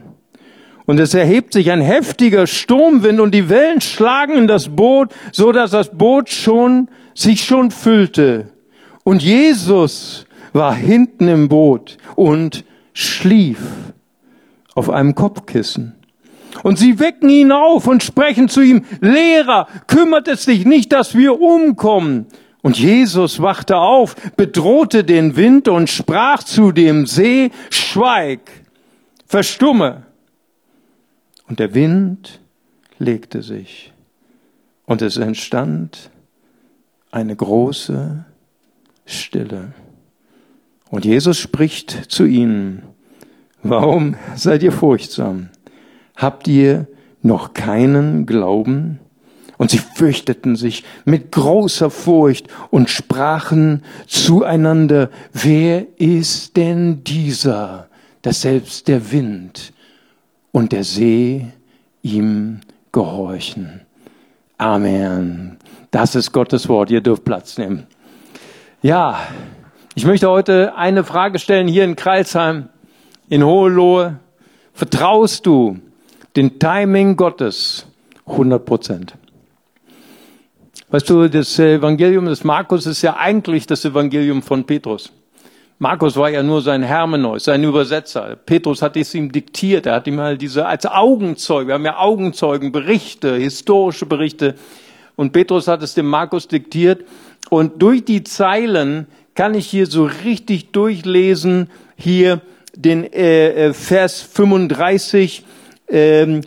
Und 0.89 0.99
es 0.99 1.13
erhebt 1.13 1.53
sich 1.53 1.69
ein 1.69 1.81
heftiger 1.81 2.47
Sturmwind 2.47 3.19
und 3.19 3.35
die 3.35 3.47
Wellen 3.47 3.79
schlagen 3.79 4.33
in 4.33 4.47
das 4.47 4.69
Boot, 4.69 5.13
so 5.31 5.51
dass 5.51 5.69
das 5.69 5.95
Boot 5.95 6.31
schon, 6.31 6.89
sich 7.13 7.43
schon 7.43 7.69
füllte. 7.69 8.49
Und 9.03 9.21
Jesus 9.21 10.25
war 10.51 10.73
hinten 10.73 11.27
im 11.27 11.47
Boot 11.47 11.99
und 12.15 12.65
schlief 12.91 13.59
auf 14.73 14.89
einem 14.89 15.13
Kopfkissen. 15.13 15.93
Und 16.63 16.79
sie 16.79 16.99
wecken 16.99 17.29
ihn 17.29 17.51
auf 17.51 17.85
und 17.85 18.01
sprechen 18.01 18.49
zu 18.49 18.61
ihm, 18.61 18.83
Lehrer, 18.99 19.67
kümmert 19.85 20.27
es 20.27 20.45
dich 20.45 20.65
nicht, 20.65 20.91
dass 20.91 21.13
wir 21.13 21.39
umkommen. 21.39 22.25
Und 22.63 22.79
Jesus 22.79 23.39
wachte 23.39 23.77
auf, 23.77 24.15
bedrohte 24.35 25.03
den 25.03 25.35
Wind 25.35 25.67
und 25.67 25.87
sprach 25.87 26.41
zu 26.41 26.71
dem 26.71 27.05
See, 27.05 27.51
Schweig, 27.69 28.39
verstumme. 29.27 30.08
Und 31.49 31.59
der 31.59 31.73
Wind 31.73 32.39
legte 32.99 33.41
sich 33.41 33.91
und 34.85 35.01
es 35.01 35.17
entstand 35.17 36.11
eine 37.11 37.35
große 37.35 38.23
Stille. 39.05 39.73
Und 40.91 41.05
Jesus 41.05 41.39
spricht 41.39 42.11
zu 42.11 42.25
ihnen, 42.25 42.83
warum 43.63 44.15
seid 44.35 44.61
ihr 44.61 44.71
furchtsam? 44.71 45.49
Habt 46.15 46.47
ihr 46.47 46.87
noch 47.23 47.53
keinen 47.53 48.27
Glauben? 48.27 48.99
Und 49.57 49.71
sie 49.71 49.79
fürchteten 49.79 50.55
sich 50.55 50.83
mit 51.03 51.31
großer 51.31 51.89
Furcht 51.89 52.47
und 52.69 52.89
sprachen 52.89 53.83
zueinander, 54.07 55.09
wer 55.33 55.85
ist 55.99 56.55
denn 56.55 57.03
dieser, 57.03 57.89
dass 58.21 58.41
selbst 58.41 58.87
der 58.87 59.11
Wind 59.11 59.73
und 60.51 60.71
der 60.71 60.83
See 60.83 61.47
ihm 62.01 62.61
gehorchen? 62.91 63.81
Amen. 64.57 65.57
Das 65.91 66.15
ist 66.15 66.31
Gottes 66.31 66.67
Wort. 66.69 66.91
Ihr 66.91 67.01
dürft 67.01 67.23
Platz 67.23 67.57
nehmen. 67.57 67.87
Ja, 68.81 69.19
ich 69.95 70.05
möchte 70.05 70.29
heute 70.29 70.75
eine 70.75 71.03
Frage 71.03 71.39
stellen 71.39 71.67
hier 71.67 71.83
in 71.83 71.95
Kreilsheim, 71.95 72.69
in 73.29 73.43
Hohenlohe. 73.43 74.19
Vertraust 74.73 75.45
du 75.45 75.79
den 76.35 76.59
Timing 76.59 77.15
Gottes 77.15 77.85
100 78.25 78.65
Prozent? 78.65 79.13
Weißt 80.91 81.09
du, 81.09 81.29
das 81.29 81.59
Evangelium 81.59 82.25
des 82.25 82.43
Markus 82.43 82.85
ist 82.85 83.01
ja 83.01 83.15
eigentlich 83.17 83.67
das 83.67 83.85
Evangelium 83.85 84.41
von 84.41 84.63
Petrus. 84.63 85.11
Markus 85.81 86.17
war 86.17 86.29
ja 86.29 86.43
nur 86.43 86.61
sein 86.61 86.83
Hermeneus, 86.83 87.45
sein 87.45 87.63
Übersetzer. 87.63 88.35
Petrus 88.35 88.81
hat 88.81 88.97
es 88.97 89.15
ihm 89.15 89.31
diktiert. 89.31 89.85
Er 89.85 89.95
hat 89.95 90.07
ihm 90.07 90.17
mal 90.17 90.37
diese 90.37 90.65
als 90.65 90.85
Augenzeuge, 90.85 91.69
wir 91.69 91.75
haben 91.75 91.85
ja 91.85 91.97
Augenzeugen, 91.97 92.73
Berichte, 92.73 93.35
historische 93.35 94.05
Berichte. 94.05 94.55
Und 95.15 95.31
Petrus 95.31 95.69
hat 95.69 95.81
es 95.81 95.93
dem 95.93 96.07
Markus 96.07 96.49
diktiert. 96.49 97.05
Und 97.49 97.81
durch 97.81 98.03
die 98.03 98.25
Zeilen 98.25 99.07
kann 99.35 99.53
ich 99.53 99.67
hier 99.67 99.87
so 99.87 100.09
richtig 100.25 100.73
durchlesen, 100.73 101.69
hier 101.95 102.41
den 102.75 103.05
äh, 103.13 103.67
äh 103.67 103.73
Vers 103.73 104.21
35, 104.21 105.45
ähm, 105.87 106.41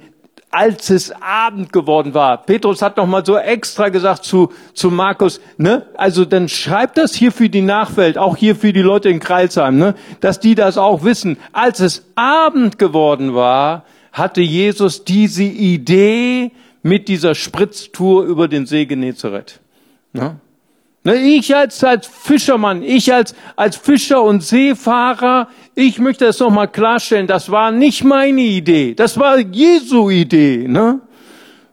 als 0.52 0.90
es 0.90 1.10
Abend 1.20 1.72
geworden 1.72 2.14
war. 2.14 2.36
Petrus 2.36 2.82
hat 2.82 2.98
noch 2.98 3.06
mal 3.06 3.24
so 3.24 3.36
extra 3.38 3.88
gesagt 3.88 4.24
zu, 4.24 4.52
zu 4.74 4.90
Markus, 4.90 5.40
ne? 5.56 5.86
Also 5.94 6.24
dann 6.24 6.48
schreibt 6.48 6.98
das 6.98 7.14
hier 7.14 7.32
für 7.32 7.48
die 7.48 7.62
Nachwelt, 7.62 8.18
auch 8.18 8.36
hier 8.36 8.54
für 8.54 8.72
die 8.72 8.82
Leute 8.82 9.08
in 9.08 9.18
Kreilsheim, 9.18 9.78
ne? 9.78 9.94
Dass 10.20 10.38
die 10.38 10.54
das 10.54 10.78
auch 10.78 11.02
wissen. 11.04 11.38
Als 11.52 11.80
es 11.80 12.04
Abend 12.14 12.78
geworden 12.78 13.34
war, 13.34 13.84
hatte 14.12 14.42
Jesus 14.42 15.04
diese 15.04 15.42
Idee 15.42 16.52
mit 16.82 17.08
dieser 17.08 17.34
Spritztour 17.34 18.24
über 18.24 18.46
den 18.46 18.66
See 18.66 18.84
Genezareth. 18.84 19.58
Ne? 20.12 20.36
Ne, 21.04 21.16
ich 21.16 21.54
als, 21.54 21.82
als 21.82 22.06
Fischermann, 22.06 22.84
ich 22.84 23.12
als, 23.12 23.34
als 23.56 23.76
Fischer 23.76 24.22
und 24.22 24.44
Seefahrer, 24.44 25.48
ich 25.74 25.98
möchte 25.98 26.26
das 26.26 26.38
nochmal 26.38 26.68
klarstellen, 26.68 27.26
das 27.26 27.50
war 27.50 27.72
nicht 27.72 28.04
meine 28.04 28.40
Idee, 28.40 28.94
das 28.94 29.18
war 29.18 29.38
Jesu 29.38 30.10
Idee. 30.10 30.68
Ne? 30.68 31.00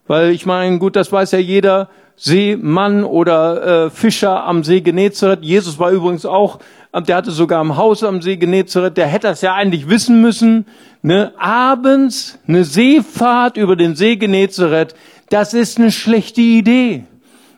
Weil 0.08 0.32
ich 0.32 0.48
meine, 0.48 0.80
gut, 0.80 0.96
das 0.96 1.12
weiß 1.12 1.34
ja 1.34 1.40
jeder 1.40 1.90
Seemann 2.16 3.04
oder 3.04 3.86
äh, 3.86 3.90
Fischer 3.92 4.44
am 4.46 4.64
See 4.64 4.82
Genezareth. 4.82 5.44
Jesus 5.44 5.78
war 5.78 5.92
übrigens 5.92 6.26
auch, 6.26 6.58
der 6.92 7.16
hatte 7.16 7.30
sogar 7.30 7.64
ein 7.64 7.78
Haus 7.78 8.04
am 8.04 8.24
See 8.24 8.36
Genezareth, 8.36 8.98
der 8.98 9.06
hätte 9.06 9.28
das 9.28 9.42
ja 9.42 9.54
eigentlich 9.54 9.88
wissen 9.88 10.22
müssen. 10.22 10.66
Ne? 11.04 11.34
Abends 11.38 12.40
eine 12.48 12.64
Seefahrt 12.64 13.58
über 13.58 13.76
den 13.76 13.96
See 13.96 14.16
Genezareth, 14.16 14.96
das 15.30 15.54
ist 15.54 15.78
eine 15.78 15.92
schlechte 15.92 16.42
Idee. 16.42 17.04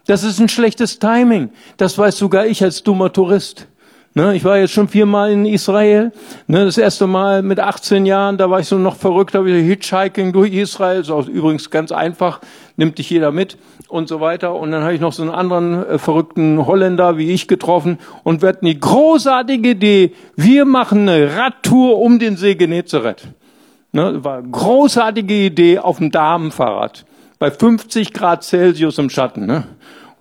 Das 0.08 0.24
ist 0.24 0.40
ein 0.40 0.50
schlechtes 0.50 1.00
Timing. 1.00 1.50
Das 1.78 1.98
weiß 1.98 2.18
sogar 2.18 2.46
ich 2.46 2.64
als 2.64 2.84
dummer 2.84 3.14
Tourist. 3.14 3.68
Ne, 4.14 4.36
ich 4.36 4.44
war 4.44 4.58
jetzt 4.58 4.74
schon 4.74 4.90
viermal 4.90 5.32
in 5.32 5.46
Israel. 5.46 6.12
Ne, 6.48 6.66
das 6.66 6.78
erste 6.78 7.08
Mal 7.08 7.44
mit 7.44 7.62
18 7.62 8.06
Jahren, 8.06 8.38
da 8.38 8.50
war 8.50 8.60
ich 8.60 8.68
so 8.68 8.78
noch 8.78 8.98
verrückt, 8.98 9.36
habe 9.36 9.50
ich 9.50 9.66
Hitchhiking 9.66 10.34
durch 10.34 10.54
Israel. 10.54 11.00
Ist 11.00 11.10
auch 11.10 11.28
übrigens 11.28 11.70
ganz 11.70 11.94
einfach, 11.94 12.42
nimmt 12.76 12.98
dich 12.98 13.10
jeder 13.10 13.32
mit 13.32 13.58
und 13.88 14.10
so 14.10 14.20
weiter. 14.20 14.54
Und 14.56 14.72
dann 14.72 14.84
habe 14.84 14.94
ich 14.94 15.00
noch 15.00 15.14
so 15.14 15.22
einen 15.22 15.32
anderen 15.32 15.86
äh, 15.86 15.98
verrückten 15.98 16.66
Holländer 16.66 17.18
wie 17.18 17.32
ich 17.32 17.48
getroffen 17.48 18.00
und 18.24 18.42
wir 18.42 18.50
hatten 18.50 18.66
die 18.66 18.78
großartige 18.78 19.70
Idee, 19.70 20.14
wir 20.36 20.66
machen 20.66 21.08
eine 21.08 21.38
Radtour 21.38 21.98
um 21.98 22.20
den 22.20 22.36
See 22.36 22.56
Genezareth. 22.56 23.30
Ne, 23.94 24.22
war 24.26 24.40
eine 24.40 24.50
großartige 24.50 25.34
Idee 25.34 25.80
auf 25.80 26.00
dem 26.00 26.12
Damenfahrrad 26.12 27.06
bei 27.42 27.50
50 27.50 28.14
Grad 28.14 28.44
Celsius 28.44 28.98
im 28.98 29.10
Schatten. 29.10 29.48
Ne? 29.48 29.64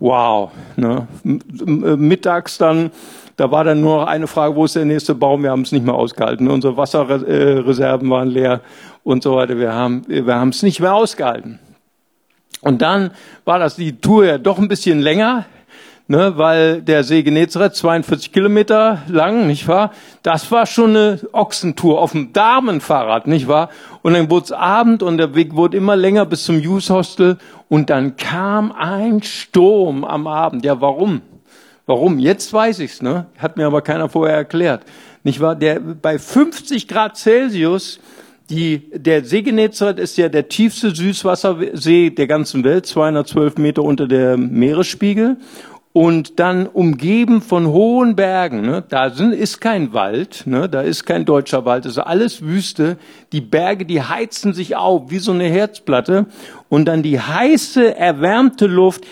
Wow. 0.00 0.50
Ne? 0.76 1.06
Mittags 1.22 2.58
dann, 2.58 2.90
da 3.36 3.50
war 3.50 3.64
dann 3.64 3.80
nur 3.80 3.98
noch 3.98 4.06
eine 4.06 4.26
Frage, 4.26 4.56
wo 4.56 4.64
ist 4.64 4.76
der 4.76 4.86
nächste 4.86 5.14
Baum? 5.14 5.42
Wir 5.42 5.50
haben 5.50 5.62
es 5.62 5.72
nicht 5.72 5.84
mehr 5.84 5.94
ausgehalten. 5.94 6.48
Unsere 6.48 6.76
Wasserreserven 6.76 8.08
waren 8.10 8.28
leer 8.28 8.60
und 9.04 9.22
so 9.22 9.36
weiter. 9.36 9.58
Wir 9.58 9.74
haben 9.74 10.02
wir 10.08 10.34
haben 10.34 10.48
es 10.48 10.62
nicht 10.62 10.80
mehr 10.80 10.94
ausgehalten. 10.94 11.58
Und 12.62 12.82
dann 12.82 13.10
war 13.44 13.58
das 13.58 13.76
die 13.76 14.00
Tour 14.00 14.24
ja 14.26 14.38
doch 14.38 14.58
ein 14.58 14.68
bisschen 14.68 15.00
länger 15.00 15.46
ne, 16.10 16.36
weil 16.36 16.82
der 16.82 17.04
See 17.04 17.22
Genezareth 17.22 17.76
42 17.76 18.32
Kilometer 18.32 19.02
lang, 19.06 19.46
nicht 19.46 19.68
wahr? 19.68 19.92
Das 20.24 20.50
war 20.50 20.66
schon 20.66 20.90
eine 20.90 21.20
Ochsentour 21.30 22.00
auf 22.00 22.12
dem 22.12 22.32
Damenfahrrad, 22.32 23.28
nicht 23.28 23.46
wahr? 23.46 23.70
Und 24.02 24.14
dann 24.14 24.28
wurde 24.28 24.46
es 24.46 24.52
Abend 24.52 25.04
und 25.04 25.18
der 25.18 25.36
Weg 25.36 25.54
wurde 25.54 25.76
immer 25.76 25.94
länger 25.94 26.26
bis 26.26 26.42
zum 26.42 26.58
Youth 26.58 26.90
Hostel 26.90 27.38
und 27.70 27.88
dann 27.88 28.16
kam 28.16 28.72
ein 28.72 29.22
Sturm 29.22 30.04
am 30.04 30.26
Abend. 30.26 30.64
Ja, 30.64 30.82
warum? 30.82 31.22
Warum? 31.86 32.18
Jetzt 32.18 32.52
weiß 32.52 32.80
ich's, 32.80 33.00
ne? 33.00 33.26
Hat 33.38 33.56
mir 33.56 33.66
aber 33.66 33.80
keiner 33.80 34.08
vorher 34.08 34.36
erklärt. 34.36 34.84
Nicht 35.22 35.40
wahr? 35.40 35.54
Der 35.54 35.80
bei 35.80 36.18
50 36.18 36.88
Grad 36.88 37.16
Celsius 37.16 38.00
die, 38.50 38.90
der 38.92 39.24
See 39.24 39.42
Genezareth 39.42 40.00
ist 40.00 40.18
ja 40.18 40.28
der 40.28 40.48
tiefste 40.48 40.92
Süßwassersee 40.92 42.10
der 42.10 42.26
ganzen 42.26 42.64
Welt, 42.64 42.84
212 42.84 43.58
Meter 43.58 43.84
unter 43.84 44.08
der 44.08 44.36
Meeresspiegel 44.36 45.36
und 45.92 46.38
dann 46.38 46.66
umgeben 46.66 47.42
von 47.42 47.66
hohen 47.66 48.14
Bergen. 48.14 48.62
Ne? 48.62 48.84
Da 48.88 49.10
sind, 49.10 49.32
ist 49.32 49.60
kein 49.60 49.92
Wald, 49.92 50.44
ne? 50.46 50.68
da 50.68 50.82
ist 50.82 51.04
kein 51.04 51.24
deutscher 51.24 51.64
Wald, 51.64 51.84
das 51.84 51.92
ist 51.92 51.98
alles 51.98 52.42
Wüste. 52.42 52.96
Die 53.32 53.40
Berge, 53.40 53.84
die 53.84 54.02
heizen 54.02 54.52
sich 54.52 54.76
auf 54.76 55.10
wie 55.10 55.18
so 55.18 55.32
eine 55.32 55.48
Herzplatte 55.48 56.26
und 56.68 56.84
dann 56.84 57.02
die 57.02 57.18
heiße, 57.18 57.96
erwärmte 57.96 58.66
Luft 58.66 59.04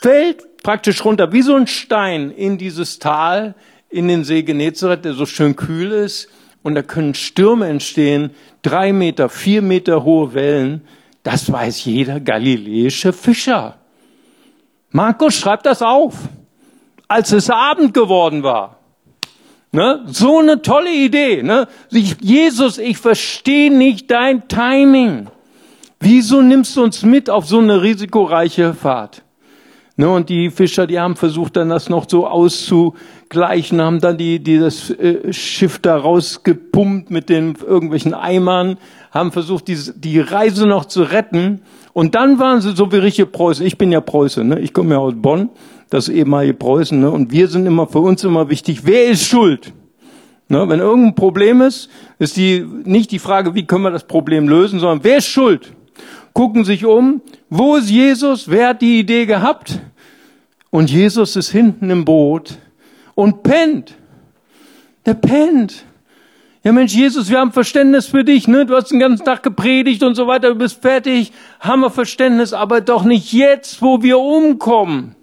fällt 0.00 0.62
praktisch 0.62 1.04
runter 1.04 1.32
wie 1.32 1.42
so 1.42 1.54
ein 1.54 1.68
Stein 1.68 2.32
in 2.32 2.58
dieses 2.58 2.98
Tal, 2.98 3.54
in 3.88 4.08
den 4.08 4.24
See 4.24 4.42
Genezareth, 4.42 5.04
der 5.04 5.12
so 5.12 5.26
schön 5.26 5.54
kühl 5.54 5.92
ist. 5.92 6.28
Und 6.64 6.74
da 6.74 6.82
können 6.82 7.14
Stürme 7.14 7.68
entstehen, 7.68 8.30
drei 8.62 8.92
Meter, 8.92 9.28
vier 9.28 9.62
Meter 9.62 10.02
hohe 10.02 10.34
Wellen. 10.34 10.82
Das 11.22 11.50
weiß 11.52 11.84
jeder 11.84 12.18
galiläische 12.18 13.12
Fischer. 13.12 13.78
Markus 14.90 15.34
schreibt 15.34 15.66
das 15.66 15.82
auf, 15.82 16.14
als 17.08 17.32
es 17.32 17.50
Abend 17.50 17.94
geworden 17.94 18.42
war. 18.42 18.78
Ne? 19.72 20.02
So 20.06 20.38
eine 20.38 20.62
tolle 20.62 20.92
Idee. 20.92 21.42
Ne? 21.42 21.68
Jesus, 21.90 22.78
ich 22.78 22.98
verstehe 22.98 23.72
nicht 23.72 24.10
dein 24.10 24.48
Timing. 24.48 25.28
Wieso 26.00 26.42
nimmst 26.42 26.76
du 26.76 26.82
uns 26.82 27.02
mit 27.02 27.30
auf 27.30 27.46
so 27.46 27.58
eine 27.58 27.82
risikoreiche 27.82 28.74
Fahrt? 28.74 29.22
Ne, 29.98 30.10
und 30.10 30.28
die 30.28 30.50
Fischer, 30.50 30.86
die 30.86 31.00
haben 31.00 31.16
versucht, 31.16 31.56
dann 31.56 31.70
das 31.70 31.88
noch 31.88 32.04
so 32.06 32.26
auszugleichen, 32.26 33.80
haben 33.80 33.98
dann 34.00 34.18
die, 34.18 34.40
die 34.40 34.58
das 34.58 34.90
äh, 34.90 35.32
Schiff 35.32 35.78
da 35.78 35.96
rausgepumpt 35.96 37.10
mit 37.10 37.30
den 37.30 37.54
irgendwelchen 37.54 38.12
Eimern, 38.12 38.76
haben 39.10 39.32
versucht, 39.32 39.68
die, 39.68 39.78
die 39.94 40.20
Reise 40.20 40.66
noch 40.66 40.84
zu 40.84 41.02
retten. 41.02 41.62
Und 41.96 42.14
dann 42.14 42.38
waren 42.38 42.60
sie 42.60 42.76
so 42.76 42.92
wie 42.92 42.98
richtige 42.98 43.24
Preußen. 43.24 43.64
Ich 43.64 43.78
bin 43.78 43.90
ja 43.90 44.02
Preuße, 44.02 44.44
ne? 44.44 44.60
ich 44.60 44.74
komme 44.74 44.96
ja 44.96 44.98
aus 44.98 45.14
Bonn, 45.16 45.48
das 45.88 46.10
ehemalige 46.10 46.52
Preußen. 46.52 47.00
Ne? 47.00 47.10
Und 47.10 47.32
wir 47.32 47.48
sind 47.48 47.64
immer, 47.64 47.86
für 47.86 48.00
uns 48.00 48.22
immer 48.22 48.50
wichtig, 48.50 48.84
wer 48.84 49.06
ist 49.06 49.24
schuld? 49.24 49.72
Ne? 50.46 50.68
Wenn 50.68 50.80
irgendein 50.80 51.14
Problem 51.14 51.62
ist, 51.62 51.88
ist 52.18 52.36
die, 52.36 52.66
nicht 52.84 53.12
die 53.12 53.18
Frage, 53.18 53.54
wie 53.54 53.66
können 53.66 53.82
wir 53.82 53.90
das 53.90 54.04
Problem 54.04 54.46
lösen, 54.46 54.78
sondern 54.78 55.04
wer 55.04 55.16
ist 55.16 55.28
schuld? 55.28 55.72
Gucken 56.34 56.66
sich 56.66 56.84
um, 56.84 57.22
wo 57.48 57.76
ist 57.76 57.88
Jesus? 57.88 58.50
Wer 58.50 58.68
hat 58.68 58.82
die 58.82 58.98
Idee 58.98 59.24
gehabt? 59.24 59.80
Und 60.68 60.90
Jesus 60.90 61.34
ist 61.34 61.48
hinten 61.48 61.88
im 61.88 62.04
Boot 62.04 62.58
und 63.14 63.42
pennt. 63.42 63.94
Der 65.06 65.14
pennt. 65.14 65.85
Ja 66.66 66.72
Mensch, 66.72 66.94
Jesus, 66.94 67.30
wir 67.30 67.38
haben 67.38 67.52
Verständnis 67.52 68.08
für 68.08 68.24
dich, 68.24 68.48
ne? 68.48 68.66
Du 68.66 68.74
hast 68.74 68.90
den 68.90 68.98
ganzen 68.98 69.24
Tag 69.24 69.44
gepredigt 69.44 70.02
und 70.02 70.16
so 70.16 70.26
weiter, 70.26 70.48
du 70.48 70.56
bist 70.56 70.82
fertig, 70.82 71.30
haben 71.60 71.82
wir 71.82 71.90
Verständnis, 71.90 72.52
aber 72.52 72.80
doch 72.80 73.04
nicht 73.04 73.32
jetzt, 73.32 73.82
wo 73.82 74.02
wir 74.02 74.18
umkommen. 74.18 75.14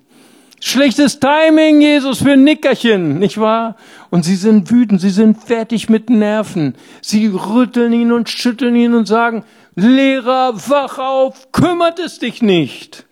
Schlechtes 0.61 1.19
Timing, 1.19 1.81
Jesus, 1.81 2.19
für 2.19 2.31
ein 2.31 2.45
Nickerchen, 2.45 3.19
nicht 3.19 3.37
wahr? 3.41 3.75
Und 4.09 4.23
sie 4.23 4.37
sind 4.37 4.71
wütend, 4.71 5.01
sie 5.01 5.09
sind 5.09 5.37
fertig 5.37 5.89
mit 5.89 6.09
Nerven. 6.09 6.75
Sie 7.01 7.27
rütteln 7.27 7.91
ihn 7.91 8.13
und 8.13 8.29
schütteln 8.29 8.77
ihn 8.77 8.93
und 8.93 9.09
sagen, 9.09 9.43
Lehrer, 9.75 10.53
wach 10.69 10.97
auf, 10.97 11.51
kümmert 11.51 11.99
es 11.99 12.19
dich 12.19 12.41
nicht, 12.41 13.05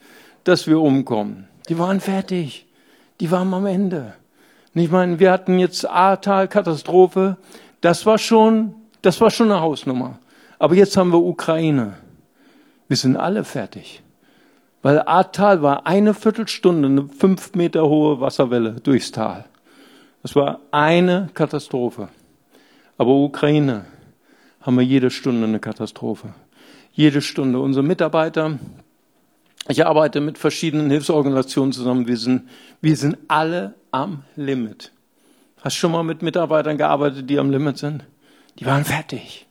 dass 0.46 0.68
wir 0.68 0.80
umkommen. 0.80 1.50
Die 1.68 1.78
waren 1.78 2.00
fertig. 2.00 2.66
die 3.20 3.30
waren 3.30 3.54
am 3.54 3.66
Ende. 3.66 4.14
Ich 4.74 4.90
meine, 4.90 5.20
wir 5.20 5.34
hatten 5.34 5.60
jetzt 5.60 5.86
Ahrtal-Katastrophe. 5.86 7.36
Das 7.82 8.06
war 8.06 8.18
schon, 8.18 8.76
das 9.02 9.20
war 9.20 9.32
schon 9.32 9.52
eine 9.52 9.62
Hausnummer. 9.62 10.20
Aber 10.60 10.76
jetzt 10.76 10.96
haben 10.96 11.12
wir 11.12 11.20
Ukraine. 11.20 11.98
Wir 12.88 12.98
sind 12.98 13.18
alle 13.18 13.44
fertig. 13.44 14.04
Weil 14.84 15.00
Ahrtal 15.02 15.62
war 15.62 15.86
eine 15.86 16.14
Viertelstunde 16.14 16.88
eine 16.88 17.08
fünf 17.08 17.54
Meter 17.56 17.88
hohe 17.88 18.20
Wasserwelle 18.20 18.74
durchs 18.82 19.12
Tal. 19.12 19.46
Das 20.22 20.36
war 20.36 20.60
eine 20.72 21.30
Katastrophe. 21.34 22.10
Aber 22.98 23.12
Ukraine 23.12 23.86
haben 24.62 24.78
wir 24.78 24.84
jede 24.84 25.10
Stunde 25.10 25.48
eine 25.48 25.60
Katastrophe. 25.60 26.34
Jede 26.94 27.22
Stunde. 27.22 27.60
Unsere 27.60 27.84
Mitarbeiter, 27.84 28.60
ich 29.68 29.86
arbeite 29.86 30.22
mit 30.22 30.38
verschiedenen 30.38 30.92
Hilfsorganisationen 30.92 31.72
zusammen. 31.72 32.08
Wir 32.08 32.18
sind, 32.18 32.48
wir 32.82 32.96
sind 32.96 33.18
alle 33.28 33.74
am 33.92 34.24
Limit. 34.36 34.92
Hast 35.62 35.76
schon 35.76 35.92
mal 35.92 36.04
mit 36.04 36.22
Mitarbeitern 36.22 36.78
gearbeitet, 36.78 37.30
die 37.30 37.40
am 37.40 37.52
Limit 37.52 37.78
sind? 37.78 38.04
Die 38.60 38.66
waren 38.66 38.84
fertig. 38.84 39.48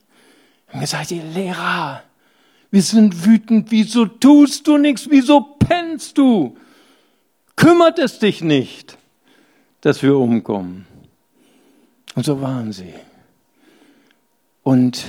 Haben 0.68 0.80
gesagt, 0.80 1.10
ihr 1.12 1.22
Lehrer, 1.22 2.02
wir 2.70 2.82
sind 2.82 3.24
wütend. 3.24 3.70
Wieso 3.70 4.06
tust 4.06 4.66
du 4.66 4.76
nichts? 4.76 5.08
Wieso 5.08 5.40
pennst 5.40 6.18
du? 6.18 6.56
Kümmert 7.56 7.98
es 7.98 8.18
dich 8.18 8.42
nicht, 8.42 8.98
dass 9.80 10.02
wir 10.02 10.16
umkommen? 10.16 10.86
Und 12.14 12.24
so 12.24 12.40
waren 12.40 12.72
sie. 12.72 12.94
Und 14.62 15.04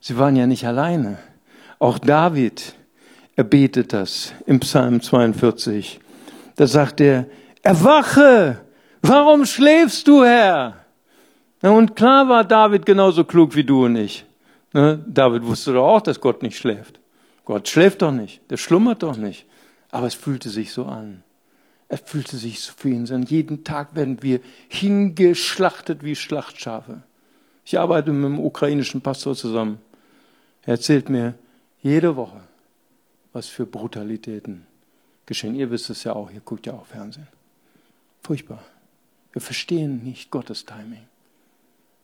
sie 0.00 0.16
waren 0.16 0.36
ja 0.36 0.46
nicht 0.46 0.66
alleine. 0.66 1.18
Auch 1.78 1.98
David, 1.98 2.74
er 3.36 3.44
betet 3.44 3.92
das 3.92 4.32
im 4.46 4.60
Psalm 4.60 5.00
42. 5.00 6.00
Da 6.56 6.66
sagt 6.66 7.00
er, 7.00 7.26
erwache, 7.62 8.60
warum 9.02 9.44
schläfst 9.44 10.06
du, 10.08 10.24
Herr? 10.24 10.76
und 11.62 11.94
klar 11.94 12.28
war 12.28 12.44
David 12.44 12.86
genauso 12.86 13.24
klug 13.24 13.54
wie 13.54 13.64
du 13.64 13.84
und 13.84 13.96
ich. 13.96 14.24
Ne? 14.72 15.04
David 15.06 15.44
wusste 15.44 15.74
doch 15.74 15.86
auch, 15.86 16.00
dass 16.00 16.20
Gott 16.20 16.42
nicht 16.42 16.56
schläft. 16.56 17.00
Gott 17.44 17.68
schläft 17.68 18.02
doch 18.02 18.12
nicht, 18.12 18.40
der 18.50 18.56
schlummert 18.56 19.02
doch 19.02 19.16
nicht. 19.16 19.46
Aber 19.90 20.06
es 20.06 20.14
fühlte 20.14 20.48
sich 20.48 20.72
so 20.72 20.84
an. 20.84 21.22
Es 21.88 22.00
fühlte 22.04 22.36
sich 22.36 22.60
so 22.60 22.72
für 22.76 22.88
ihn 22.88 23.10
an. 23.12 23.24
Jeden 23.24 23.64
Tag 23.64 23.96
werden 23.96 24.22
wir 24.22 24.40
hingeschlachtet 24.68 26.04
wie 26.04 26.14
Schlachtschafe. 26.14 27.02
Ich 27.64 27.78
arbeite 27.78 28.12
mit 28.12 28.24
einem 28.24 28.38
ukrainischen 28.38 29.00
Pastor 29.00 29.34
zusammen. 29.34 29.78
Er 30.62 30.74
erzählt 30.74 31.08
mir 31.08 31.34
jede 31.82 32.14
Woche, 32.14 32.40
was 33.32 33.48
für 33.48 33.66
Brutalitäten 33.66 34.66
geschehen. 35.26 35.56
Ihr 35.56 35.70
wisst 35.70 35.90
es 35.90 36.04
ja 36.04 36.12
auch, 36.12 36.30
ihr 36.30 36.40
guckt 36.40 36.66
ja 36.66 36.74
auch 36.74 36.86
Fernsehen. 36.86 37.26
Furchtbar. 38.22 38.62
Wir 39.32 39.42
verstehen 39.42 40.02
nicht 40.02 40.30
Gottes 40.30 40.64
Timing. 40.66 41.06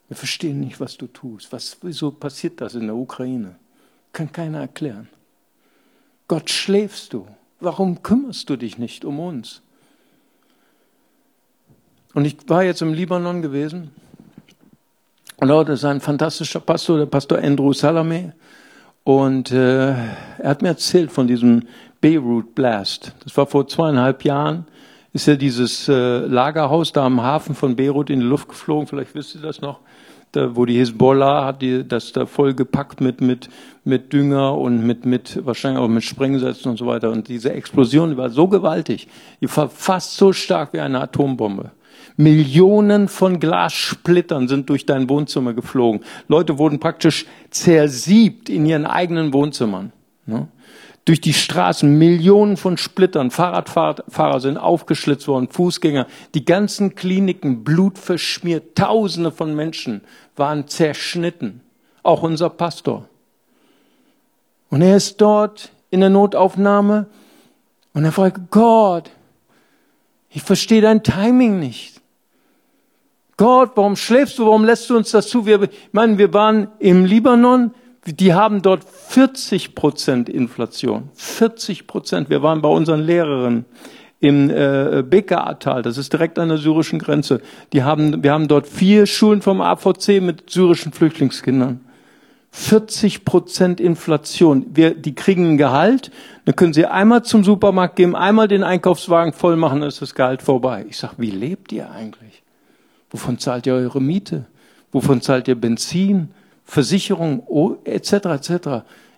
Wir 0.09 0.16
verstehen 0.16 0.61
nicht, 0.61 0.80
was 0.80 0.97
du 0.97 1.06
tust. 1.09 1.52
Was, 1.52 1.78
wieso 1.83 2.11
passiert 2.11 2.61
das 2.61 2.75
in 2.75 2.87
der 2.87 2.95
Ukraine? 2.95 3.56
Kann 4.12 4.30
keiner 4.30 4.61
erklären. 4.61 5.09
Gott 6.28 6.50
schläfst 6.50 7.12
du. 7.12 7.26
Warum 7.61 8.02
kümmerst 8.02 8.49
du 8.50 8.56
dich 8.56 8.78
nicht 8.78 9.04
um 9.04 9.18
uns? 9.18 9.62
Und 12.14 12.25
ich 12.25 12.37
war 12.49 12.62
jetzt 12.62 12.83
im 12.83 12.92
Libanon 12.92 13.42
gewesen. 13.42 13.90
Und 15.37 15.49
dort 15.49 15.68
ist 15.68 15.85
ein 15.85 16.00
fantastischer 16.00 16.61
Pastor, 16.61 16.99
der 16.99 17.06
Pastor 17.06 17.38
Andrew 17.38 17.73
Salame. 17.73 18.35
Und 19.04 19.52
äh, 19.52 19.90
er 19.90 20.16
hat 20.45 20.62
mir 20.62 20.68
erzählt 20.68 21.12
von 21.12 21.26
diesem 21.26 21.66
Beirut 22.00 22.54
Blast. 22.54 23.12
Das 23.23 23.37
war 23.37 23.47
vor 23.47 23.68
zweieinhalb 23.68 24.25
Jahren. 24.25 24.66
Ist 25.16 25.25
ja 25.25 25.37
dieses 25.37 25.88
äh, 25.88 26.18
Lagerhaus 26.26 26.92
da 26.92 27.06
am 27.06 27.23
Hafen 27.23 27.54
von 27.54 27.75
Beirut 27.75 28.11
in 28.11 28.20
die 28.20 28.26
Luft 28.26 28.50
geflogen. 28.50 28.87
Vielleicht 28.87 29.14
wisst 29.14 29.35
ihr 29.35 29.40
das 29.40 29.62
noch 29.62 29.80
da, 30.32 30.54
wo 30.54 30.66
die 30.66 30.76
Hisbollah 30.76 31.46
hat 31.46 31.62
die, 31.62 31.88
das 31.88 32.12
da 32.12 32.26
voll 32.26 32.52
gepackt 32.52 33.00
mit, 33.00 33.22
mit, 33.22 33.48
mit 33.83 34.12
Dünger 34.12 34.59
und 34.59 34.87
mit, 34.87 35.07
mit, 35.07 35.40
wahrscheinlich 35.46 35.81
auch 35.81 35.88
mit 35.88 36.05
Sprengsätzen 36.05 36.70
und 36.70 36.76
so 36.76 36.85
weiter. 36.85 37.11
Und 37.11 37.29
diese 37.29 37.50
Explosion 37.50 38.11
die 38.11 38.18
war 38.18 38.29
so 38.29 38.46
gewaltig. 38.46 39.09
Die 39.40 39.57
war 39.57 39.70
fast 39.70 40.18
so 40.18 40.35
stark 40.35 40.74
wie 40.74 40.81
eine 40.81 41.00
Atombombe. 41.00 41.70
Millionen 42.18 43.09
von 43.09 43.40
Glassplittern 43.40 44.48
sind 44.48 44.68
durch 44.68 44.85
dein 44.85 45.09
Wohnzimmer 45.09 45.55
geflogen. 45.55 46.02
Leute 46.29 46.59
wurden 46.59 46.79
praktisch 46.79 47.24
zersiebt 47.48 48.50
in 48.50 48.66
ihren 48.66 48.85
eigenen 48.85 49.33
Wohnzimmern. 49.33 49.92
Ne? 50.26 50.48
Durch 51.07 51.21
die 51.21 51.33
Straßen, 51.33 51.99
Millionen 51.99 52.57
von 52.57 52.77
Splittern, 52.77 53.31
Fahrradfahrer 53.31 54.40
sind 54.40 54.59
aufgeschlitzt 54.59 55.29
worden, 55.29 55.49
Fußgänger, 55.49 56.07
die 56.35 56.45
ganzen 56.45 56.97
Kliniken 56.97 57.64
blutverschmiert, 57.64 58.77
Tausende 58.77 59.31
von 59.31 59.55
Menschen 59.55 60.03
waren 60.35 60.66
zerschnitten, 60.69 61.62
auch 62.03 62.23
unser 62.23 62.51
Pastor. 62.51 63.09
Und 64.69 64.83
er 64.83 64.97
ist 64.97 65.21
dort 65.21 65.71
in 65.90 66.01
der 66.01 66.11
Notaufnahme. 66.11 67.07
Und 67.95 68.05
er 68.05 68.12
fragt, 68.12 68.51
Gott, 68.51 69.11
ich 70.29 70.42
verstehe 70.42 70.83
dein 70.83 71.03
Timing 71.03 71.61
nicht. 71.61 72.01
Gott, 73.37 73.73
warum 73.77 73.97
schläfst 73.97 74.38
du, 74.38 74.47
warum 74.47 74.64
lässt 74.64 74.90
du 74.90 74.97
uns 74.97 75.12
das 75.12 75.29
zu? 75.29 75.47
Wir, 75.47 75.62
ich 75.62 75.71
meine, 75.92 76.19
wir 76.19 76.33
waren 76.35 76.69
im 76.79 77.05
Libanon, 77.05 77.73
die 78.07 78.35
haben 78.35 78.62
dort 78.62 78.85
40 78.85 79.75
Prozent 79.75 80.29
Inflation. 80.29 81.11
40 81.14 81.87
Prozent. 81.87 82.31
Wir 82.31 82.42
waren 82.42 82.62
bei 82.62 82.69
unseren 82.69 83.01
Lehrerinnen 83.01 83.64
im 84.21 84.49
äh, 84.51 85.05
Bekaa-Tal, 85.09 85.83
das 85.83 85.99
ist 85.99 86.12
direkt 86.12 86.38
an 86.38 86.49
der 86.49 86.59
syrischen 86.59 86.99
Grenze. 86.99 87.42
Die 87.73 87.83
haben, 87.83 88.23
wir 88.23 88.33
haben 88.33 88.49
dort 88.49 88.66
vier 88.66 89.07
Schulen 89.07 89.42
vom 89.42 89.61
AVC 89.61 90.23
mit 90.23 90.51
syrischen 90.51 90.92
Flüchtlingskindern. 90.92 91.81
40 92.51 93.27
Prozent 93.27 93.81
Inflation. 93.81 94.64
Wir, 94.73 94.95
die 94.95 95.14
kriegen 95.14 95.51
ein 95.51 95.57
Gehalt, 95.59 96.11
dann 96.47 96.57
können 96.57 96.73
sie 96.73 96.87
einmal 96.87 97.23
zum 97.23 97.45
Supermarkt 97.45 97.97
gehen, 97.97 98.14
einmal 98.14 98.49
den 98.49 98.62
Einkaufswagen 98.62 99.35
voll 99.35 99.57
machen, 99.57 99.81
dann 99.81 99.88
ist 99.88 100.01
das 100.01 100.14
Gehalt 100.14 100.40
vorbei. 100.40 100.87
Ich 100.88 100.97
sag, 100.97 101.14
wie 101.19 101.31
lebt 101.31 101.71
ihr 101.73 101.90
eigentlich? 101.90 102.42
Wovon 103.11 103.38
zahlt 103.38 103.66
ihr 103.66 103.75
eure 103.75 104.01
Miete? 104.01 104.47
Wovon 104.90 105.21
zahlt 105.21 105.49
ihr 105.49 105.55
Benzin? 105.55 106.31
Versicherung, 106.66 107.46
etc., 107.85 108.12
etc. 108.12 108.50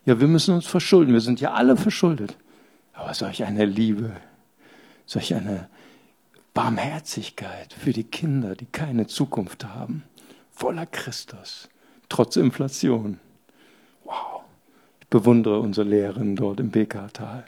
Ja, 0.04 0.20
wir 0.20 0.28
müssen 0.28 0.54
uns 0.54 0.66
verschulden. 0.66 1.14
Wir 1.14 1.20
sind 1.20 1.40
ja 1.40 1.54
alle 1.54 1.76
verschuldet. 1.76 2.37
Aber 2.92 3.14
solch 3.14 3.44
eine 3.44 3.64
Liebe, 3.64 4.12
solch 5.06 5.34
eine 5.34 5.68
Barmherzigkeit 6.54 7.72
für 7.72 7.92
die 7.92 8.04
Kinder, 8.04 8.54
die 8.54 8.66
keine 8.66 9.06
Zukunft 9.06 9.64
haben, 9.64 10.02
voller 10.52 10.87
Christus, 10.87 11.68
trotz 12.08 12.37
Inflation. 12.37 13.18
Wow. 14.04 14.42
Ich 15.00 15.06
bewundere 15.06 15.61
unsere 15.61 15.88
Lehrerin 15.88 16.37
dort 16.37 16.61
im 16.61 16.70
BK-Tal. 16.70 17.44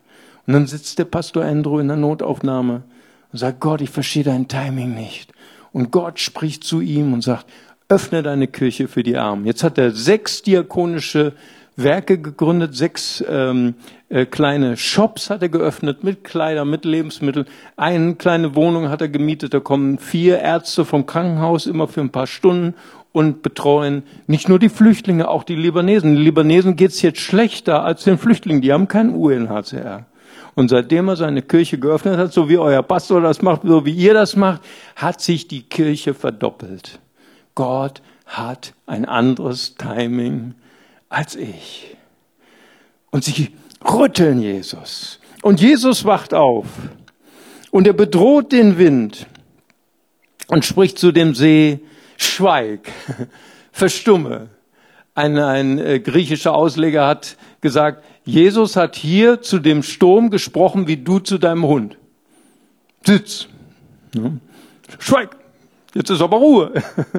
Und 0.46 0.52
dann 0.54 0.66
sitzt 0.66 0.98
der 0.98 1.04
Pastor 1.04 1.44
Andrew 1.44 1.78
in 1.78 1.88
der 1.88 1.96
Notaufnahme 1.96 2.82
und 3.32 3.38
sagt, 3.38 3.60
Gott, 3.60 3.80
ich 3.80 3.90
verstehe 3.90 4.24
dein 4.24 4.48
Timing 4.48 4.94
nicht. 4.94 5.32
Und 5.72 5.90
Gott 5.90 6.18
spricht 6.18 6.64
zu 6.64 6.80
ihm 6.80 7.12
und 7.12 7.22
sagt, 7.22 7.46
öffne 7.90 8.22
deine 8.22 8.46
Kirche 8.46 8.88
für 8.88 9.03
die 9.03 9.16
Armen. 9.16 9.44
Jetzt 9.44 9.64
hat 9.64 9.76
er 9.76 9.90
sechs 9.90 10.42
diakonische 10.42 11.33
Werke 11.76 12.18
gegründet, 12.18 12.74
sechs 12.74 13.22
ähm, 13.29 13.74
äh, 14.09 14.26
kleine 14.26 14.76
Shops 14.76 15.31
hat 15.31 15.42
er 15.42 15.48
geöffnet 15.48 16.05
mit 16.05 16.24
Kleidern, 16.24 16.70
mit 16.70 16.85
Lebensmitteln. 16.85 17.46
Eine 17.76 18.14
kleine 18.14 18.55
Wohnung 18.55 18.88
hat 18.88 19.00
er 19.00 19.09
gemietet. 19.09 19.55
Da 19.55 19.61
kommen 19.61 19.98
vier 19.98 20.38
Ärzte 20.40 20.85
vom 20.85 21.07
Krankenhaus 21.07 21.66
immer 21.66 21.88
für 21.88 22.00
ein 22.00 22.11
paar 22.11 22.26
Stunden 22.26 22.74
und 23.12 23.42
betreuen 23.42 24.05
nicht 24.26 24.48
nur 24.48 24.59
die 24.59 24.68
Flüchtlinge, 24.68 25.29
auch 25.29 25.42
die 25.42 25.57
Libanesen. 25.57 26.14
Den 26.14 26.22
Libanesen 26.22 26.76
geht's 26.76 27.03
jetzt 27.03 27.20
schlechter 27.20 27.85
als 27.85 28.05
den 28.05 28.18
Flüchtlingen. 28.18 28.62
Die 28.62 28.72
haben 28.72 28.88
kein 28.88 29.11
UNHCR. 29.11 30.07
Und 30.55 30.68
seitdem 30.68 31.09
er 31.09 31.16
seine 31.16 31.42
Kirche 31.42 31.79
geöffnet 31.79 32.18
hat, 32.18 32.33
so 32.33 32.48
wie 32.48 32.59
euer 32.59 32.83
Pastor 32.83 33.20
das 33.20 33.42
macht, 33.42 33.62
so 33.64 33.85
wie 33.87 33.92
ihr 33.92 34.14
das 34.14 34.37
macht, 34.37 34.61
hat 34.96 35.20
sich 35.20 35.48
die 35.48 35.62
Kirche 35.62 36.14
verdoppelt. 36.14 37.00
Gott 37.60 38.00
hat 38.24 38.72
ein 38.86 39.04
anderes 39.04 39.74
Timing 39.74 40.54
als 41.10 41.36
ich. 41.36 41.94
Und 43.10 43.22
sie 43.22 43.50
rütteln 43.84 44.40
Jesus. 44.40 45.20
Und 45.42 45.60
Jesus 45.60 46.06
wacht 46.06 46.32
auf. 46.32 46.64
Und 47.70 47.86
er 47.86 47.92
bedroht 47.92 48.52
den 48.52 48.78
Wind 48.78 49.26
und 50.48 50.64
spricht 50.64 50.98
zu 50.98 51.12
dem 51.12 51.34
See, 51.34 51.80
schweig, 52.16 52.90
verstumme. 53.72 54.48
Ein, 55.14 55.36
ein 55.36 55.78
äh, 55.78 56.00
griechischer 56.00 56.54
Ausleger 56.54 57.06
hat 57.06 57.36
gesagt, 57.60 58.02
Jesus 58.24 58.74
hat 58.74 58.96
hier 58.96 59.42
zu 59.42 59.58
dem 59.58 59.82
Sturm 59.82 60.30
gesprochen 60.30 60.86
wie 60.86 60.96
du 60.96 61.18
zu 61.18 61.36
deinem 61.36 61.64
Hund. 61.64 61.98
Sitz. 63.04 63.48
Ja. 64.14 64.32
Schweig. 64.98 65.39
Jetzt 65.94 66.11
ist 66.11 66.20
aber 66.20 66.37
Ruhe. 66.37 66.72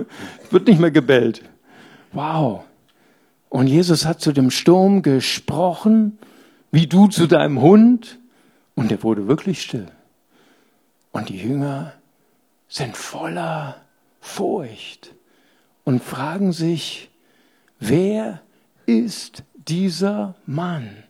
Wird 0.49 0.67
nicht 0.67 0.79
mehr 0.79 0.91
gebellt. 0.91 1.43
Wow. 2.13 2.63
Und 3.49 3.67
Jesus 3.67 4.05
hat 4.05 4.21
zu 4.21 4.31
dem 4.31 4.49
Sturm 4.49 5.01
gesprochen, 5.01 6.17
wie 6.71 6.87
du 6.87 7.07
zu 7.07 7.27
deinem 7.27 7.61
Hund. 7.61 8.19
Und 8.75 8.91
er 8.91 9.03
wurde 9.03 9.27
wirklich 9.27 9.61
still. 9.61 9.87
Und 11.11 11.27
die 11.27 11.37
Jünger 11.37 11.93
sind 12.69 12.95
voller 12.95 13.75
Furcht 14.21 15.13
und 15.83 16.01
fragen 16.01 16.53
sich, 16.53 17.11
wer 17.79 18.41
ist 18.85 19.43
dieser 19.55 20.35
Mann? 20.45 21.03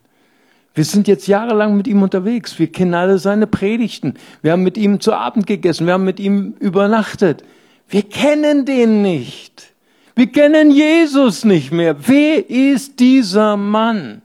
Wir 0.73 0.85
sind 0.85 1.07
jetzt 1.07 1.27
jahrelang 1.27 1.75
mit 1.75 1.87
ihm 1.87 2.01
unterwegs. 2.01 2.57
Wir 2.57 2.71
kennen 2.71 2.93
alle 2.93 3.17
seine 3.17 3.45
Predigten. 3.45 4.13
Wir 4.41 4.53
haben 4.53 4.63
mit 4.63 4.77
ihm 4.77 4.99
zu 5.01 5.13
Abend 5.13 5.45
gegessen. 5.45 5.85
Wir 5.85 5.93
haben 5.93 6.05
mit 6.05 6.19
ihm 6.19 6.55
übernachtet. 6.59 7.43
Wir 7.89 8.03
kennen 8.03 8.65
den 8.65 9.01
nicht. 9.01 9.73
Wir 10.15 10.31
kennen 10.31 10.71
Jesus 10.71 11.43
nicht 11.43 11.71
mehr. 11.71 12.07
Wer 12.07 12.49
ist 12.49 12.99
dieser 12.99 13.57
Mann? 13.57 14.21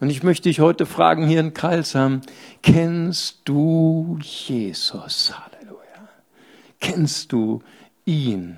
Und 0.00 0.10
ich 0.10 0.22
möchte 0.22 0.48
dich 0.48 0.60
heute 0.60 0.86
fragen 0.86 1.28
hier 1.28 1.40
in 1.40 1.54
Kreilsheim, 1.54 2.22
kennst 2.62 3.40
du 3.44 4.18
Jesus? 4.22 5.32
Halleluja. 5.32 6.08
Kennst 6.80 7.32
du 7.32 7.62
ihn? 8.06 8.56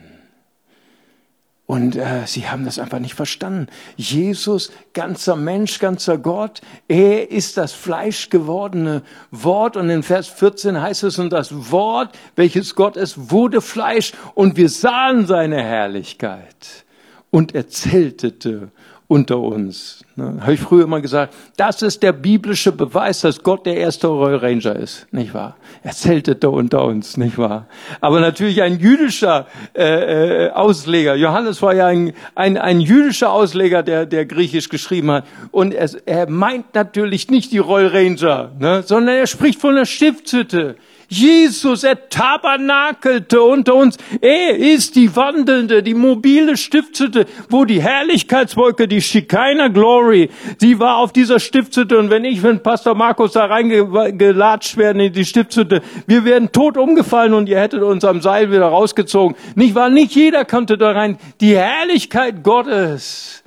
Und 1.72 1.96
äh, 1.96 2.26
sie 2.26 2.50
haben 2.50 2.66
das 2.66 2.78
einfach 2.78 2.98
nicht 2.98 3.14
verstanden. 3.14 3.66
Jesus, 3.96 4.70
ganzer 4.92 5.36
Mensch, 5.36 5.78
ganzer 5.78 6.18
Gott, 6.18 6.60
er 6.86 7.30
ist 7.30 7.56
das 7.56 7.72
fleischgewordene 7.72 9.00
Wort. 9.30 9.78
Und 9.78 9.88
in 9.88 10.02
Vers 10.02 10.28
14 10.28 10.78
heißt 10.78 11.02
es, 11.04 11.18
und 11.18 11.32
das 11.32 11.70
Wort, 11.70 12.10
welches 12.36 12.74
Gott 12.74 12.98
ist, 12.98 13.30
wurde 13.30 13.62
Fleisch 13.62 14.12
und 14.34 14.58
wir 14.58 14.68
sahen 14.68 15.26
seine 15.26 15.62
Herrlichkeit. 15.62 16.84
Und 17.30 17.54
er 17.54 17.68
zeltete 17.68 18.70
unter 19.12 19.40
uns. 19.40 20.02
Ne? 20.16 20.38
Habe 20.40 20.54
ich 20.54 20.60
früher 20.60 20.84
immer 20.84 21.02
gesagt, 21.02 21.34
das 21.58 21.82
ist 21.82 22.02
der 22.02 22.12
biblische 22.12 22.72
Beweis, 22.72 23.20
dass 23.20 23.42
Gott 23.42 23.66
der 23.66 23.76
erste 23.76 24.06
Royal 24.06 24.36
Ranger 24.36 24.74
ist, 24.74 25.06
nicht 25.12 25.34
wahr? 25.34 25.56
Er 25.82 25.92
zeltete 25.92 26.48
unter 26.48 26.82
uns, 26.82 27.18
nicht 27.18 27.36
wahr? 27.36 27.66
Aber 28.00 28.20
natürlich 28.20 28.62
ein 28.62 28.80
jüdischer 28.80 29.46
äh, 29.74 30.46
äh, 30.46 30.50
Ausleger. 30.52 31.14
Johannes 31.14 31.60
war 31.60 31.74
ja 31.74 31.88
ein, 31.88 32.14
ein, 32.34 32.56
ein 32.56 32.80
jüdischer 32.80 33.30
Ausleger, 33.30 33.82
der, 33.82 34.06
der 34.06 34.24
Griechisch 34.24 34.70
geschrieben 34.70 35.10
hat. 35.10 35.26
Und 35.50 35.74
er, 35.74 35.90
er 36.06 36.30
meint 36.30 36.74
natürlich 36.74 37.28
nicht 37.28 37.52
die 37.52 37.58
Royal 37.58 37.88
Ranger, 37.88 38.52
ne? 38.58 38.82
sondern 38.82 39.16
er 39.16 39.26
spricht 39.26 39.60
von 39.60 39.74
der 39.74 39.84
Stiftshütte. 39.84 40.76
Jesus, 41.12 41.84
er 41.84 42.08
tabernakelte 42.08 43.42
unter 43.42 43.74
uns. 43.74 43.98
Er 44.20 44.56
ist 44.56 44.96
die 44.96 45.14
wandelnde, 45.14 45.82
die 45.82 45.92
mobile 45.92 46.56
Stiftshütte, 46.56 47.26
wo 47.50 47.66
die 47.66 47.82
Herrlichkeitswolke, 47.82 48.88
die 48.88 49.02
Shekinah 49.02 49.68
Glory, 49.68 50.30
die 50.62 50.78
war 50.78 50.96
auf 50.96 51.12
dieser 51.12 51.38
Stiftshütte. 51.38 51.98
Und 51.98 52.08
wenn 52.08 52.24
ich, 52.24 52.42
wenn 52.42 52.62
Pastor 52.62 52.94
Markus 52.94 53.32
da 53.32 53.44
reingelatscht 53.44 54.78
werden 54.78 55.00
in 55.00 55.12
die 55.12 55.26
Stiftshütte, 55.26 55.82
wir 56.06 56.24
wären 56.24 56.50
tot 56.50 56.78
umgefallen 56.78 57.34
und 57.34 57.48
ihr 57.48 57.60
hättet 57.60 57.82
uns 57.82 58.04
am 58.04 58.22
Seil 58.22 58.50
wieder 58.50 58.66
rausgezogen. 58.66 59.36
Nicht 59.54 59.74
wahr? 59.74 59.90
Nicht 59.90 60.14
jeder 60.14 60.46
konnte 60.46 60.78
da 60.78 60.92
rein. 60.92 61.18
Die 61.42 61.54
Herrlichkeit 61.54 62.42
Gottes 62.42 63.42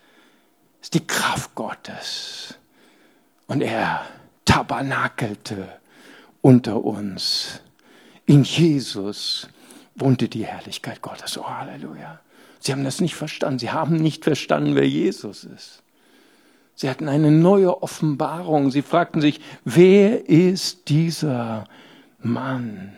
ist 0.82 0.94
die 0.94 1.06
Kraft 1.06 1.56
Gottes. 1.56 2.60
Und 3.48 3.62
er 3.62 4.02
tabernakelte 4.46 5.68
unter 6.46 6.86
uns. 6.86 7.60
In 8.28 8.44
Jesus 8.44 9.50
wohnte 9.96 10.30
die 10.30 10.46
Herrlichkeit 10.46 11.02
Gottes. 11.02 11.40
Oh, 11.40 11.50
Halleluja. 11.50 12.20
Sie 12.60 12.72
haben 12.72 12.84
das 12.84 13.02
nicht 13.02 13.16
verstanden. 13.16 13.58
Sie 13.58 13.72
haben 13.72 13.96
nicht 13.96 14.24
verstanden, 14.24 14.76
wer 14.76 14.88
Jesus 14.88 15.44
ist. 15.44 15.82
Sie 16.76 16.88
hatten 16.88 17.10
eine 17.10 17.32
neue 17.32 17.82
Offenbarung. 17.82 18.70
Sie 18.70 18.84
fragten 18.84 19.22
sich, 19.22 19.42
wer 19.64 20.30
ist 20.30 20.88
dieser 20.90 21.64
Mann? 22.20 22.94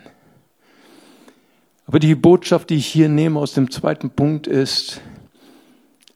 Aber 1.86 2.00
die 2.00 2.16
Botschaft, 2.16 2.70
die 2.70 2.76
ich 2.76 2.88
hier 2.88 3.08
nehme 3.08 3.40
aus 3.40 3.54
dem 3.54 3.72
zweiten 3.72 4.10
Punkt 4.10 4.48
ist, 4.48 5.00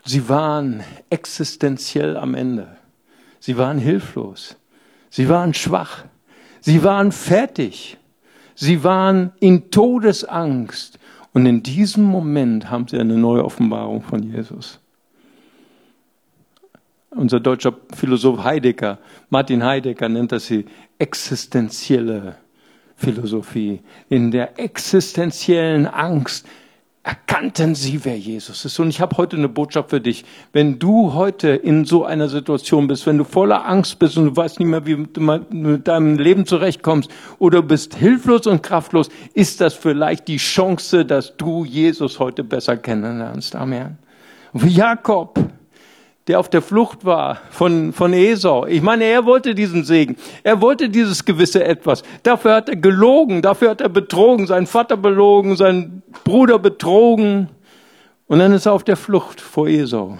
sie 0.03 0.27
waren 0.27 0.83
existenziell 1.09 2.17
am 2.17 2.35
Ende. 2.35 2.75
Sie 3.39 3.57
waren 3.57 3.77
hilflos. 3.77 4.57
Sie 5.09 5.29
waren 5.29 5.53
schwach. 5.53 6.03
Sie 6.61 6.83
waren 6.83 7.11
fertig. 7.11 7.97
Sie 8.55 8.83
waren 8.83 9.33
in 9.39 9.69
Todesangst. 9.71 10.99
Und 11.33 11.45
in 11.45 11.63
diesem 11.63 12.03
Moment 12.03 12.69
haben 12.69 12.87
sie 12.87 12.97
eine 12.97 13.17
neue 13.17 13.43
Offenbarung 13.43 14.01
von 14.01 14.23
Jesus. 14.23 14.79
Unser 17.09 17.39
deutscher 17.39 17.73
Philosoph 17.93 18.43
Heidegger, 18.43 18.99
Martin 19.29 19.63
Heidegger 19.63 20.07
nennt 20.07 20.31
das 20.31 20.47
die 20.47 20.65
existenzielle 20.97 22.37
Philosophie. 22.95 23.81
In 24.07 24.31
der 24.31 24.57
existenziellen 24.59 25.87
Angst 25.87 26.47
erkannten 27.03 27.73
sie, 27.73 28.05
wer 28.05 28.17
Jesus 28.17 28.63
ist. 28.63 28.79
Und 28.79 28.89
ich 28.89 29.01
habe 29.01 29.17
heute 29.17 29.35
eine 29.35 29.49
Botschaft 29.49 29.89
für 29.89 30.01
dich. 30.01 30.23
Wenn 30.53 30.77
du 30.77 31.13
heute 31.13 31.49
in 31.49 31.85
so 31.85 32.05
einer 32.05 32.29
Situation 32.29 32.87
bist, 32.87 33.07
wenn 33.07 33.17
du 33.17 33.23
voller 33.23 33.65
Angst 33.65 33.97
bist 33.97 34.17
und 34.17 34.25
du 34.25 34.35
weißt 34.35 34.59
nicht 34.59 34.67
mehr, 34.67 34.85
wie 34.85 35.07
du 35.11 35.21
mit 35.21 35.87
deinem 35.87 36.19
Leben 36.19 36.45
zurechtkommst 36.45 37.09
oder 37.39 37.63
bist 37.63 37.95
hilflos 37.95 38.45
und 38.45 38.61
kraftlos, 38.61 39.09
ist 39.33 39.61
das 39.61 39.73
vielleicht 39.73 40.27
die 40.27 40.37
Chance, 40.37 41.05
dass 41.05 41.35
du 41.37 41.65
Jesus 41.65 42.19
heute 42.19 42.43
besser 42.43 42.77
kennenlernst. 42.77 43.55
Amen. 43.55 43.97
Jakob 44.53 45.39
der 46.27 46.39
auf 46.39 46.49
der 46.49 46.61
Flucht 46.61 47.03
war 47.03 47.39
von, 47.49 47.93
von 47.93 48.13
Esau. 48.13 48.65
Ich 48.67 48.81
meine, 48.81 49.05
er 49.05 49.25
wollte 49.25 49.55
diesen 49.55 49.83
Segen. 49.83 50.15
Er 50.43 50.61
wollte 50.61 50.89
dieses 50.89 51.25
gewisse 51.25 51.63
Etwas. 51.63 52.03
Dafür 52.23 52.55
hat 52.55 52.69
er 52.69 52.75
gelogen, 52.75 53.41
dafür 53.41 53.71
hat 53.71 53.81
er 53.81 53.89
betrogen, 53.89 54.45
seinen 54.45 54.67
Vater 54.67 54.97
belogen, 54.97 55.55
seinen 55.55 56.03
Bruder 56.23 56.59
betrogen. 56.59 57.49
Und 58.27 58.39
dann 58.39 58.53
ist 58.53 58.65
er 58.65 58.73
auf 58.73 58.83
der 58.83 58.97
Flucht 58.97 59.41
vor 59.41 59.67
Esau. 59.67 60.19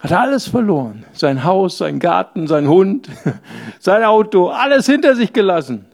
Hat 0.00 0.12
alles 0.12 0.48
verloren. 0.48 1.04
Sein 1.12 1.44
Haus, 1.44 1.78
sein 1.78 1.98
Garten, 1.98 2.46
sein 2.46 2.66
Hund, 2.66 3.08
sein 3.78 4.02
Auto, 4.02 4.48
alles 4.48 4.86
hinter 4.86 5.14
sich 5.14 5.32
gelassen. 5.32 5.84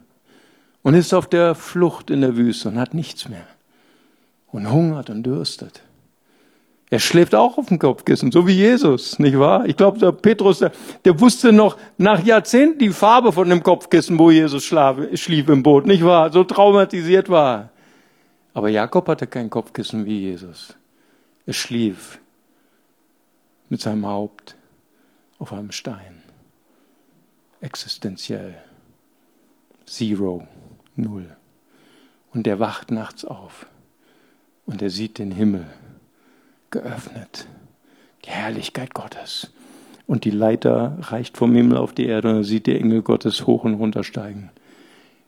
Und 0.83 0.93
ist 0.93 1.13
auf 1.13 1.27
der 1.27 1.53
Flucht 1.53 2.09
in 2.09 2.21
der 2.21 2.37
Wüste 2.37 2.69
und 2.69 2.79
hat 2.79 2.93
nichts 2.93 3.27
mehr. 3.27 3.45
Und 4.47 4.71
hungert 4.71 5.09
und 5.09 5.23
dürstet. 5.23 5.81
Er 6.89 6.99
schläft 6.99 7.35
auch 7.35 7.57
auf 7.57 7.65
dem 7.65 7.79
Kopfkissen, 7.79 8.31
so 8.31 8.47
wie 8.47 8.53
Jesus, 8.53 9.19
nicht 9.19 9.37
wahr? 9.37 9.65
Ich 9.65 9.75
glaube, 9.75 9.99
der 9.99 10.13
Petrus, 10.13 10.59
der, 10.59 10.71
der, 11.03 11.19
wusste 11.19 11.51
noch 11.51 11.77
nach 11.97 12.23
Jahrzehnten 12.23 12.79
die 12.79 12.91
Farbe 12.91 13.33
von 13.33 13.49
dem 13.49 13.61
Kopfkissen, 13.61 14.17
wo 14.17 14.31
Jesus 14.31 14.63
schlaf, 14.63 14.97
schlief 15.15 15.49
im 15.49 15.63
Boot, 15.63 15.85
nicht 15.85 16.05
wahr? 16.05 16.31
So 16.31 16.45
traumatisiert 16.45 17.27
war 17.27 17.57
er. 17.57 17.69
Aber 18.53 18.69
Jakob 18.69 19.07
hatte 19.09 19.27
kein 19.27 19.49
Kopfkissen 19.49 20.05
wie 20.05 20.19
Jesus. 20.21 20.75
Er 21.45 21.53
schlief 21.53 22.19
mit 23.67 23.81
seinem 23.81 24.07
Haupt 24.07 24.55
auf 25.39 25.51
einem 25.51 25.71
Stein. 25.71 26.23
Existenziell. 27.59 28.55
Zero. 29.85 30.47
Null. 30.95 31.35
Und 32.33 32.47
er 32.47 32.59
wacht 32.59 32.91
nachts 32.91 33.25
auf 33.25 33.67
und 34.65 34.81
er 34.81 34.89
sieht 34.89 35.17
den 35.17 35.31
Himmel 35.31 35.65
geöffnet. 36.71 37.47
Die 38.25 38.29
Herrlichkeit 38.29 38.93
Gottes. 38.93 39.51
Und 40.05 40.23
die 40.23 40.31
Leiter 40.31 40.97
reicht 41.01 41.37
vom 41.37 41.53
Himmel 41.53 41.77
auf 41.77 41.93
die 41.93 42.05
Erde 42.07 42.29
und 42.29 42.35
er 42.37 42.43
sieht 42.43 42.65
die 42.67 42.79
Engel 42.79 43.01
Gottes 43.01 43.45
hoch 43.45 43.63
und 43.65 43.75
runter 43.75 44.03
steigen. 44.03 44.49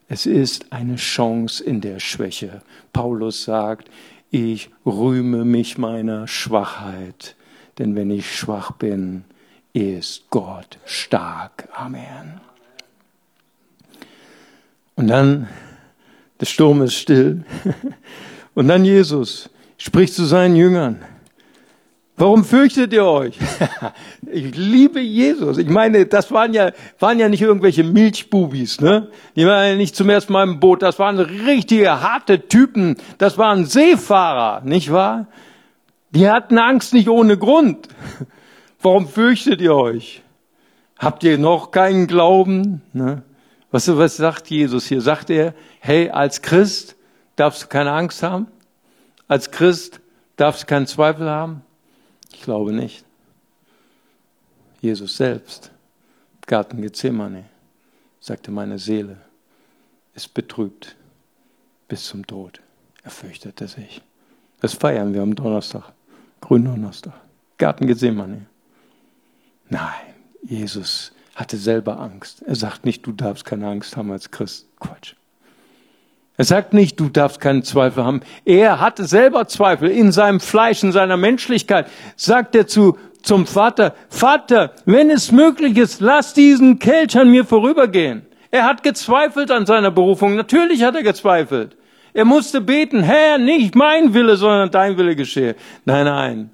Es 0.08 0.25
ist 0.25 0.71
eine 0.71 0.95
Chance 0.95 1.63
in 1.63 1.82
der 1.82 1.99
Schwäche. 1.99 2.62
Paulus 2.93 3.43
sagt, 3.43 3.89
ich 4.32 4.69
rühme 4.86 5.45
mich 5.45 5.78
meiner 5.78 6.28
Schwachheit, 6.28 7.36
denn 7.78 7.95
wenn 7.95 8.10
ich 8.10 8.36
schwach 8.36 8.71
bin, 8.71 9.23
ist 9.73 10.30
Gott 10.30 10.80
stark. 10.86 11.67
Amen. 11.73 12.41
Und 14.95 15.08
dann, 15.08 15.47
der 16.39 16.45
Sturm 16.45 16.82
ist 16.82 16.95
still. 16.95 17.43
Und 18.56 18.67
dann 18.67 18.84
Jesus 18.84 19.49
spricht 19.78 20.13
zu 20.13 20.25
seinen 20.25 20.56
Jüngern. 20.56 21.02
Warum 22.20 22.44
fürchtet 22.44 22.92
ihr 22.92 23.06
euch? 23.06 23.40
ich 24.30 24.54
liebe 24.54 25.00
Jesus. 25.00 25.58
Ich 25.58 25.70
meine, 25.70 26.06
das 26.06 26.30
waren 26.34 26.54
ja, 26.54 26.72
waren 27.00 27.18
ja 27.18 27.30
nicht 27.30 27.42
irgendwelche 27.42 27.86
Milchbubis, 27.86 28.82
ne? 28.82 29.08
Die 29.38 29.46
waren 29.46 29.70
ja 29.70 29.76
nicht 29.78 29.96
zum 29.96 30.10
ersten 30.10 30.34
Mal 30.34 30.44
im 30.44 30.60
Boot. 30.60 30.82
Das 30.82 31.00
waren 31.00 31.18
richtige, 31.18 32.02
harte 32.02 32.50
Typen. 32.50 32.98
Das 33.20 33.38
waren 33.38 33.64
Seefahrer, 33.64 34.66
nicht 34.66 34.92
wahr? 34.92 35.28
Die 36.10 36.30
hatten 36.30 36.58
Angst 36.58 36.94
nicht 36.94 37.08
ohne 37.08 37.38
Grund. 37.38 37.88
Warum 38.82 39.08
fürchtet 39.08 39.62
ihr 39.62 39.74
euch? 39.74 40.22
Habt 40.98 41.24
ihr 41.24 41.38
noch 41.38 41.72
keinen 41.72 42.06
Glauben? 42.06 42.82
Ne? 42.92 43.24
Was, 43.72 43.88
was 43.96 44.18
sagt 44.18 44.50
Jesus 44.50 44.88
hier? 44.88 45.00
Sagt 45.00 45.30
er, 45.30 45.54
hey, 45.80 46.10
als 46.10 46.42
Christ 46.42 46.98
darfst 47.38 47.64
du 47.64 47.68
keine 47.68 47.94
Angst 47.94 48.24
haben? 48.24 48.48
Als 49.30 49.52
Christ 49.52 50.02
darfst 50.36 50.64
du 50.64 50.68
keinen 50.68 50.86
Zweifel 50.86 51.30
haben? 51.30 51.62
Ich 52.39 52.45
glaube 52.45 52.71
nicht. 52.71 53.04
Jesus 54.80 55.17
selbst, 55.17 55.71
Garten 56.47 56.82
Gethsemane, 56.82 57.43
sagte, 58.21 58.49
meine 58.49 58.80
Seele 58.80 59.17
ist 60.15 60.34
betrübt 60.34 60.95
bis 61.89 62.06
zum 62.06 62.25
Tod. 62.25 62.62
Er 63.04 63.12
fürchtete 63.12 63.67
sich. 63.67 64.02
Das 64.62 64.73
feiern 64.73 65.13
wir 65.13 65.21
am 65.21 65.36
Donnerstag, 65.36 65.91
Gründonnerstag. 66.39 67.19
Garten 67.58 67.88
Gethsemane. 67.88 68.45
Nein, 69.67 70.13
Jesus 70.41 71.12
hatte 71.36 71.58
selber 71.58 71.99
Angst. 71.99 72.41
Er 72.43 72.56
sagt 72.56 72.86
nicht, 72.86 73.06
du 73.06 73.12
darfst 73.12 73.43
keine 73.43 73.67
Angst 73.67 73.97
haben 73.97 74.13
als 74.13 74.32
Christ. 74.32 74.65
Quatsch. 74.80 75.15
Er 76.39 76.45
sagt 76.45 76.73
nicht, 76.73 76.97
du 76.97 77.10
darfst 77.10 77.41
keinen 77.41 77.63
Zweifel 77.63 78.06
haben. 78.06 78.21
Er 78.45 78.80
hatte 78.80 79.04
selber 79.04 79.49
Zweifel 79.49 79.89
in 79.89 80.13
seinem 80.13 80.39
Fleisch, 80.39 80.82
in 80.84 80.93
seiner 80.93 81.17
Menschlichkeit. 81.17 81.88
Sagt 82.15 82.56
er 82.56 82.65
zu, 82.65 82.97
zum 83.21 83.45
Vater, 83.45 83.93
Vater, 84.08 84.71
wenn 84.86 85.10
es 85.10 85.34
möglich 85.34 85.75
ist, 85.75 85.99
lass 85.99 86.34
diesen 86.34 86.80
Kelch 86.80 87.17
an 87.17 87.30
mir 87.30 87.43
vorübergehen. 87.43 88.21
Er 88.52 88.63
hat 88.63 88.84
gezweifelt 88.84 89.52
an 89.52 89.65
seiner 89.65 89.91
Berufung. 89.91 90.38
Natürlich 90.38 90.82
hat 90.82 90.95
er 90.95 91.04
gezweifelt. 91.04 91.75
Er 92.13 92.23
musste 92.23 92.62
beten, 92.62 93.04
Herr, 93.04 93.38
nicht 93.38 93.75
mein 93.75 94.13
Wille, 94.13 94.38
sondern 94.38 94.71
dein 94.71 94.97
Wille 94.97 95.17
geschehe. 95.17 95.58
Nein, 95.84 96.06
nein. 96.06 96.52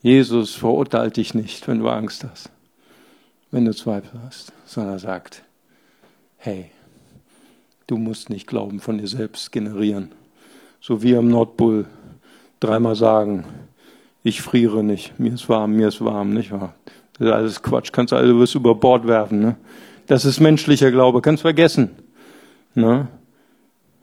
Jesus 0.00 0.54
verurteilt 0.54 1.18
dich 1.18 1.34
nicht, 1.34 1.68
wenn 1.68 1.80
du 1.80 1.88
Angst 1.90 2.24
hast, 2.24 2.48
wenn 3.50 3.66
du 3.66 3.74
Zweifel 3.74 4.18
hast, 4.24 4.54
sondern 4.64 4.98
sagt, 4.98 5.42
hey, 6.38 6.70
du 7.90 7.96
musst 7.96 8.30
nicht 8.30 8.46
Glauben 8.46 8.80
von 8.80 8.98
dir 8.98 9.08
selbst 9.08 9.50
generieren. 9.50 10.12
So 10.80 11.02
wie 11.02 11.16
am 11.16 11.28
Nordpol 11.28 11.86
dreimal 12.60 12.94
sagen, 12.94 13.44
ich 14.22 14.42
friere 14.42 14.84
nicht, 14.84 15.18
mir 15.18 15.34
ist 15.34 15.48
warm, 15.48 15.72
mir 15.72 15.88
ist 15.88 16.04
warm, 16.04 16.32
nicht 16.32 16.52
wahr? 16.52 16.74
Das 17.18 17.26
ist 17.26 17.32
alles 17.32 17.62
Quatsch, 17.62 17.92
kannst 17.92 18.12
alles 18.12 18.54
über 18.54 18.74
Bord 18.74 19.06
werfen. 19.06 19.40
Ne? 19.40 19.56
Das 20.06 20.24
ist 20.24 20.40
menschlicher 20.40 20.90
Glaube, 20.90 21.20
kannst 21.20 21.42
vergessen. 21.42 21.90
Ne? 22.74 23.08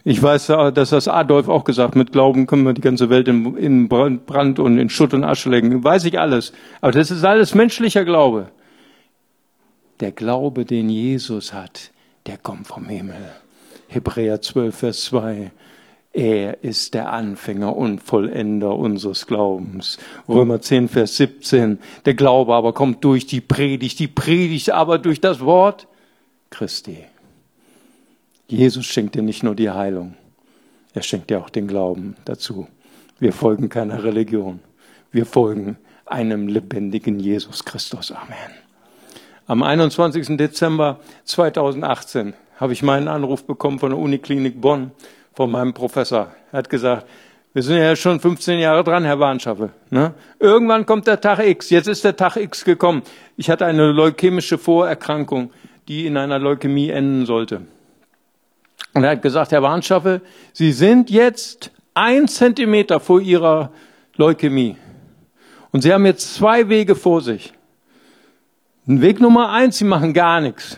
Ich 0.04 0.22
weiß, 0.22 0.48
dass 0.48 0.90
das 0.90 1.08
Adolf 1.08 1.48
auch 1.48 1.64
gesagt, 1.64 1.96
mit 1.96 2.12
Glauben 2.12 2.46
können 2.46 2.64
wir 2.64 2.74
die 2.74 2.82
ganze 2.82 3.10
Welt 3.10 3.28
in, 3.28 3.58
in 3.58 3.88
Brand 3.88 4.60
und 4.60 4.78
in 4.78 4.90
Schutt 4.90 5.14
und 5.14 5.24
Asche 5.24 5.50
legen. 5.50 5.84
Weiß 5.84 6.06
ich 6.06 6.20
alles. 6.20 6.54
Aber 6.82 6.92
das 6.92 7.12
ist 7.12 7.24
alles 7.24 7.56
menschlicher 7.56 8.06
Glaube. 8.06 8.50
Der 10.00 10.12
Glaube, 10.12 10.66
den 10.66 10.90
Jesus 10.90 11.54
hat, 11.54 11.92
der 12.26 12.38
kommt 12.38 12.68
vom 12.68 12.86
Himmel. 12.86 13.16
Hebräer 13.88 14.42
12, 14.42 14.76
Vers 14.76 15.04
2. 15.06 15.52
Er 16.14 16.64
ist 16.64 16.94
der 16.94 17.12
Anfänger 17.12 17.76
und 17.76 18.02
Vollender 18.02 18.76
unseres 18.76 19.28
Glaubens. 19.28 20.00
Römer 20.28 20.62
10, 20.62 20.90
Vers 20.90 21.18
17. 21.18 21.80
Der 22.06 22.14
Glaube 22.16 22.56
aber 22.56 22.74
kommt 22.74 23.04
durch 23.04 23.28
die 23.28 23.42
Predigt, 23.42 24.00
die 24.00 24.08
Predigt 24.08 24.72
aber 24.72 24.98
durch 24.98 25.22
das 25.22 25.42
Wort 25.42 25.88
Christi. 26.50 27.06
Jesus 28.48 28.86
schenkt 28.86 29.16
dir 29.16 29.22
nicht 29.22 29.44
nur 29.44 29.56
die 29.56 29.70
Heilung, 29.70 30.16
er 30.94 31.04
schenkt 31.04 31.30
dir 31.30 31.40
auch 31.40 31.50
den 31.50 31.68
Glauben 31.68 32.16
dazu. 32.26 32.68
Wir 33.20 33.34
folgen 33.34 33.68
keiner 33.68 34.04
Religion, 34.04 34.62
wir 35.12 35.26
folgen 35.26 35.78
einem 36.06 36.48
lebendigen 36.48 37.20
Jesus 37.20 37.66
Christus. 37.66 38.12
Amen. 38.12 38.56
Am 39.48 39.64
21. 39.64 40.38
Dezember 40.38 41.00
2018 41.26 42.34
habe 42.58 42.74
ich 42.74 42.84
meinen 42.84 43.08
Anruf 43.08 43.46
bekommen 43.46 43.80
von 43.80 43.92
der 43.92 44.00
Uniklinik 44.00 44.60
Bonn, 44.60 44.92
von 45.34 45.52
meinem 45.52 45.74
Professor. 45.74 46.32
Er 46.52 46.58
hat 46.60 46.70
gesagt, 46.70 47.08
wir 47.54 47.64
sind 47.64 47.78
ja 47.78 47.96
schon 47.96 48.20
15 48.20 48.60
Jahre 48.60 48.84
dran, 48.84 49.04
Herr 49.04 49.20
Warnschaffe. 49.20 49.72
Ne? 49.90 50.14
Irgendwann 50.40 50.86
kommt 50.86 51.08
der 51.08 51.20
Tag 51.20 51.40
X. 51.40 51.70
Jetzt 51.70 51.88
ist 51.88 52.04
der 52.04 52.16
Tag 52.16 52.36
X 52.36 52.66
gekommen. 52.66 53.02
Ich 53.36 53.50
hatte 53.50 53.66
eine 53.66 53.92
leukämische 53.92 54.58
Vorerkrankung, 54.58 55.52
die 55.88 56.06
in 56.06 56.18
einer 56.18 56.38
Leukämie 56.38 56.90
enden 56.90 57.26
sollte. 57.26 57.62
Und 58.94 59.04
er 59.04 59.12
hat 59.12 59.22
gesagt, 59.22 59.52
Herr 59.52 59.64
Warnschaffe, 59.64 60.22
Sie 60.54 60.72
sind 60.72 61.10
jetzt 61.10 61.72
ein 61.94 62.28
Zentimeter 62.28 63.00
vor 63.00 63.22
Ihrer 63.22 63.72
Leukämie. 64.16 64.76
Und 65.72 65.82
Sie 65.82 65.94
haben 65.94 66.06
jetzt 66.06 66.36
zwei 66.36 66.70
Wege 66.70 66.96
vor 66.96 67.22
sich. 67.22 67.54
Weg 68.86 69.20
Nummer 69.20 69.50
eins, 69.50 69.78
Sie 69.78 69.86
machen 69.86 70.14
gar 70.14 70.42
nichts. 70.42 70.78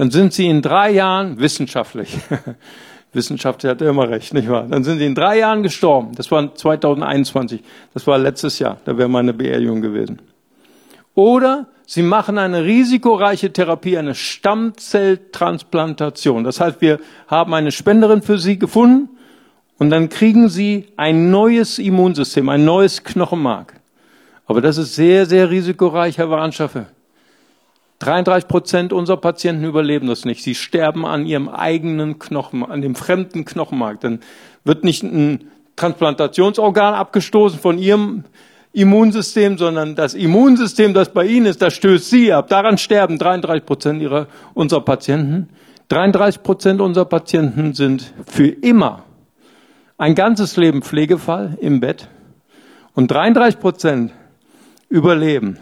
Dann 0.00 0.10
sind 0.10 0.32
Sie 0.32 0.46
in 0.46 0.62
drei 0.62 0.92
Jahren 0.92 1.38
wissenschaftlich. 1.40 2.16
Wissenschaftler 3.12 3.72
hat 3.72 3.82
immer 3.82 4.08
recht, 4.08 4.32
nicht 4.32 4.48
wahr? 4.48 4.66
Dann 4.66 4.82
sind 4.82 4.96
Sie 4.96 5.04
in 5.04 5.14
drei 5.14 5.40
Jahren 5.40 5.62
gestorben. 5.62 6.14
Das 6.14 6.30
war 6.30 6.54
2021. 6.54 7.62
Das 7.92 8.06
war 8.06 8.16
letztes 8.16 8.58
Jahr. 8.58 8.78
Da 8.86 8.96
wäre 8.96 9.10
meine 9.10 9.34
Beerdigung 9.34 9.82
gewesen. 9.82 10.22
Oder 11.14 11.66
Sie 11.84 12.02
machen 12.02 12.38
eine 12.38 12.64
risikoreiche 12.64 13.52
Therapie, 13.52 13.98
eine 13.98 14.14
Stammzelltransplantation. 14.14 16.44
Das 16.44 16.62
heißt, 16.62 16.80
wir 16.80 16.98
haben 17.26 17.52
eine 17.52 17.70
Spenderin 17.70 18.22
für 18.22 18.38
Sie 18.38 18.58
gefunden 18.58 19.10
und 19.76 19.90
dann 19.90 20.08
kriegen 20.08 20.48
Sie 20.48 20.86
ein 20.96 21.30
neues 21.30 21.78
Immunsystem, 21.78 22.48
ein 22.48 22.64
neues 22.64 23.04
Knochenmark. 23.04 23.74
Aber 24.46 24.62
das 24.62 24.78
ist 24.78 24.94
sehr, 24.94 25.26
sehr 25.26 25.50
risikoreich, 25.50 26.16
Herr 26.16 26.30
Warnschaffe. 26.30 26.86
33 28.00 28.48
Prozent 28.48 28.92
unserer 28.92 29.18
Patienten 29.18 29.64
überleben 29.64 30.08
das 30.08 30.24
nicht. 30.24 30.42
Sie 30.42 30.54
sterben 30.54 31.06
an 31.06 31.26
ihrem 31.26 31.48
eigenen 31.48 32.18
Knochen, 32.18 32.64
an 32.64 32.80
dem 32.80 32.94
fremden 32.94 33.44
Knochenmark. 33.44 34.00
Dann 34.00 34.20
wird 34.64 34.84
nicht 34.84 35.02
ein 35.02 35.50
Transplantationsorgan 35.76 36.94
abgestoßen 36.94 37.58
von 37.58 37.78
ihrem 37.78 38.24
Immunsystem, 38.72 39.58
sondern 39.58 39.96
das 39.96 40.14
Immunsystem, 40.14 40.94
das 40.94 41.12
bei 41.12 41.26
Ihnen 41.26 41.46
ist, 41.46 41.60
das 41.60 41.74
stößt 41.74 42.08
Sie 42.08 42.32
ab. 42.32 42.48
Daran 42.48 42.78
sterben 42.78 43.18
33 43.18 43.66
Prozent 43.66 44.02
ihrer, 44.02 44.28
unserer 44.54 44.84
Patienten. 44.84 45.48
33 45.88 46.42
Prozent 46.42 46.80
unserer 46.80 47.04
Patienten 47.04 47.74
sind 47.74 48.14
für 48.26 48.46
immer 48.46 49.04
ein 49.98 50.14
ganzes 50.14 50.56
Leben 50.56 50.82
Pflegefall 50.82 51.58
im 51.60 51.80
Bett 51.80 52.08
und 52.94 53.10
33 53.10 53.60
Prozent 53.60 54.12
überleben. 54.88 55.58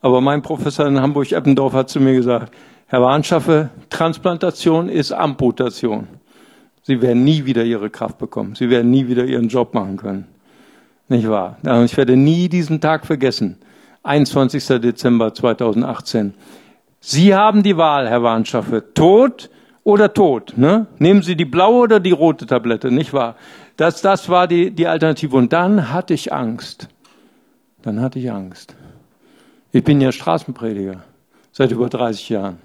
Aber 0.00 0.20
mein 0.20 0.42
Professor 0.42 0.86
in 0.86 1.00
Hamburg-Eppendorf 1.00 1.72
hat 1.72 1.88
zu 1.88 2.00
mir 2.00 2.14
gesagt, 2.14 2.52
Herr 2.86 3.02
Warnschaffe, 3.02 3.70
Transplantation 3.90 4.88
ist 4.88 5.12
Amputation. 5.12 6.06
Sie 6.82 7.02
werden 7.02 7.24
nie 7.24 7.44
wieder 7.44 7.64
Ihre 7.64 7.90
Kraft 7.90 8.18
bekommen. 8.18 8.54
Sie 8.54 8.70
werden 8.70 8.90
nie 8.90 9.08
wieder 9.08 9.24
Ihren 9.24 9.48
Job 9.48 9.74
machen 9.74 9.96
können. 9.96 10.28
Nicht 11.08 11.28
wahr? 11.28 11.56
Ich 11.84 11.96
werde 11.96 12.16
nie 12.16 12.48
diesen 12.48 12.80
Tag 12.80 13.06
vergessen. 13.06 13.58
21. 14.04 14.64
Dezember 14.80 15.34
2018. 15.34 16.34
Sie 17.00 17.34
haben 17.34 17.62
die 17.64 17.76
Wahl, 17.76 18.08
Herr 18.08 18.22
Warnschaffe. 18.22 18.94
Tod 18.94 19.50
oder 19.82 20.12
Tod. 20.12 20.54
Ne? 20.56 20.86
Nehmen 20.98 21.22
Sie 21.22 21.36
die 21.36 21.44
blaue 21.44 21.82
oder 21.82 22.00
die 22.00 22.12
rote 22.12 22.46
Tablette, 22.46 22.90
nicht 22.90 23.12
wahr? 23.12 23.36
Das, 23.76 24.00
das 24.02 24.28
war 24.28 24.46
die, 24.46 24.70
die 24.70 24.86
Alternative. 24.86 25.36
Und 25.36 25.52
dann 25.52 25.92
hatte 25.92 26.14
ich 26.14 26.32
Angst. 26.32 26.88
Dann 27.82 28.00
hatte 28.00 28.18
ich 28.18 28.30
Angst. 28.30 28.76
Ich 29.76 29.84
bin 29.84 30.00
ja 30.00 30.10
Straßenprediger 30.10 31.02
seit 31.52 31.70
über 31.70 31.90
30 31.90 32.30
Jahren. 32.30 32.56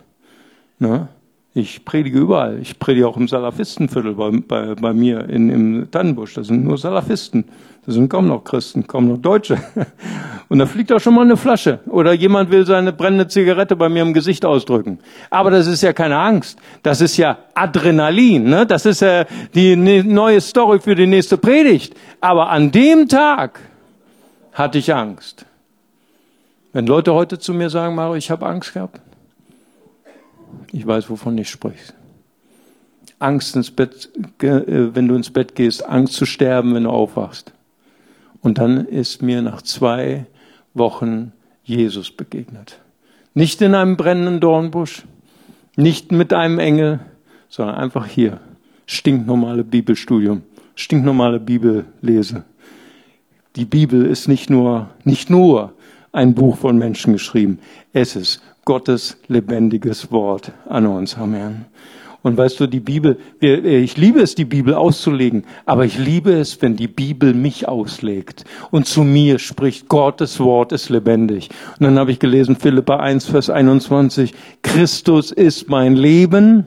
Ne? 0.79 1.09
Ich 1.53 1.83
predige 1.83 2.17
überall. 2.17 2.59
Ich 2.61 2.79
predige 2.79 3.05
auch 3.05 3.17
im 3.17 3.27
Salafistenviertel 3.27 4.13
bei, 4.13 4.31
bei, 4.31 4.75
bei 4.75 4.93
mir 4.93 5.27
in, 5.27 5.49
im 5.49 5.91
Tannenbusch. 5.91 6.35
Da 6.35 6.45
sind 6.45 6.63
nur 6.63 6.77
Salafisten. 6.77 7.49
Da 7.85 7.91
sind 7.91 8.07
kaum 8.07 8.29
noch 8.29 8.45
Christen, 8.45 8.87
kaum 8.87 9.09
noch 9.09 9.17
Deutsche. 9.17 9.57
Und 10.47 10.59
da 10.59 10.65
fliegt 10.65 10.89
auch 10.93 11.01
schon 11.01 11.13
mal 11.13 11.23
eine 11.23 11.35
Flasche. 11.35 11.79
Oder 11.87 12.13
jemand 12.13 12.49
will 12.49 12.65
seine 12.65 12.93
brennende 12.93 13.27
Zigarette 13.27 13.75
bei 13.75 13.89
mir 13.89 14.03
im 14.03 14.13
Gesicht 14.13 14.45
ausdrücken. 14.45 14.99
Aber 15.29 15.51
das 15.51 15.67
ist 15.67 15.81
ja 15.81 15.91
keine 15.91 16.17
Angst. 16.17 16.59
Das 16.81 17.01
ist 17.01 17.17
ja 17.17 17.39
Adrenalin. 17.53 18.45
Ne? 18.45 18.65
Das 18.65 18.85
ist 18.85 19.01
ja 19.01 19.25
die 19.53 19.75
ne, 19.75 20.01
neue 20.01 20.39
Story 20.39 20.79
für 20.79 20.95
die 20.95 21.07
nächste 21.07 21.37
Predigt. 21.37 21.93
Aber 22.21 22.49
an 22.49 22.71
dem 22.71 23.09
Tag 23.09 23.59
hatte 24.53 24.77
ich 24.77 24.93
Angst. 24.93 25.45
Wenn 26.73 26.87
Leute 26.87 27.13
heute 27.13 27.37
zu 27.37 27.53
mir 27.53 27.69
sagen, 27.69 27.95
Mario, 27.95 28.15
ich 28.15 28.31
habe 28.31 28.45
Angst 28.45 28.73
gehabt. 28.73 29.01
Ich 30.71 30.87
weiß, 30.87 31.09
wovon 31.09 31.37
ich 31.37 31.49
spreche. 31.49 31.93
Angst 33.19 33.55
ins 33.55 33.71
Bett, 33.71 34.09
äh, 34.41 34.95
wenn 34.95 35.07
du 35.07 35.15
ins 35.15 35.31
Bett 35.31 35.55
gehst, 35.55 35.85
Angst 35.85 36.13
zu 36.13 36.25
sterben, 36.25 36.73
wenn 36.73 36.85
du 36.85 36.89
aufwachst. 36.89 37.51
Und 38.41 38.57
dann 38.57 38.85
ist 38.85 39.21
mir 39.21 39.41
nach 39.41 39.61
zwei 39.61 40.25
Wochen 40.73 41.33
Jesus 41.63 42.09
begegnet. 42.09 42.79
Nicht 43.33 43.61
in 43.61 43.75
einem 43.75 43.97
brennenden 43.97 44.39
Dornbusch, 44.39 45.03
nicht 45.75 46.11
mit 46.11 46.33
einem 46.33 46.59
Engel, 46.59 46.99
sondern 47.49 47.75
einfach 47.75 48.07
hier. 48.07 48.39
Stinknormale 48.85 49.63
Bibelstudium, 49.63 50.43
stinknormale 50.75 51.39
Bibellese. 51.39 52.43
Die 53.55 53.65
Bibel 53.65 54.05
ist 54.05 54.27
nicht 54.27 54.49
nur, 54.49 54.89
nicht 55.03 55.29
nur 55.29 55.73
ein 56.11 56.33
Buch 56.33 56.57
von 56.57 56.77
Menschen 56.77 57.13
geschrieben. 57.13 57.59
Es 57.93 58.15
ist 58.15 58.41
Gottes 58.65 59.17
lebendiges 59.27 60.11
Wort 60.11 60.51
an 60.67 60.85
uns. 60.85 61.17
Amen. 61.17 61.65
Und 62.23 62.37
weißt 62.37 62.59
du, 62.59 62.67
die 62.67 62.79
Bibel, 62.79 63.17
ich 63.39 63.97
liebe 63.97 64.19
es, 64.21 64.35
die 64.35 64.45
Bibel 64.45 64.75
auszulegen, 64.75 65.43
aber 65.65 65.85
ich 65.85 65.97
liebe 65.97 66.33
es, 66.33 66.61
wenn 66.61 66.75
die 66.75 66.87
Bibel 66.87 67.33
mich 67.33 67.67
auslegt 67.67 68.43
und 68.69 68.85
zu 68.85 69.03
mir 69.03 69.39
spricht, 69.39 69.87
Gottes 69.87 70.39
Wort 70.39 70.71
ist 70.71 70.89
lebendig. 70.89 71.49
Und 71.79 71.85
dann 71.85 71.97
habe 71.97 72.11
ich 72.11 72.19
gelesen, 72.19 72.55
Philippa 72.55 72.97
1, 72.97 73.25
Vers 73.25 73.49
21, 73.49 74.35
Christus 74.61 75.31
ist 75.31 75.67
mein 75.67 75.95
Leben 75.95 76.65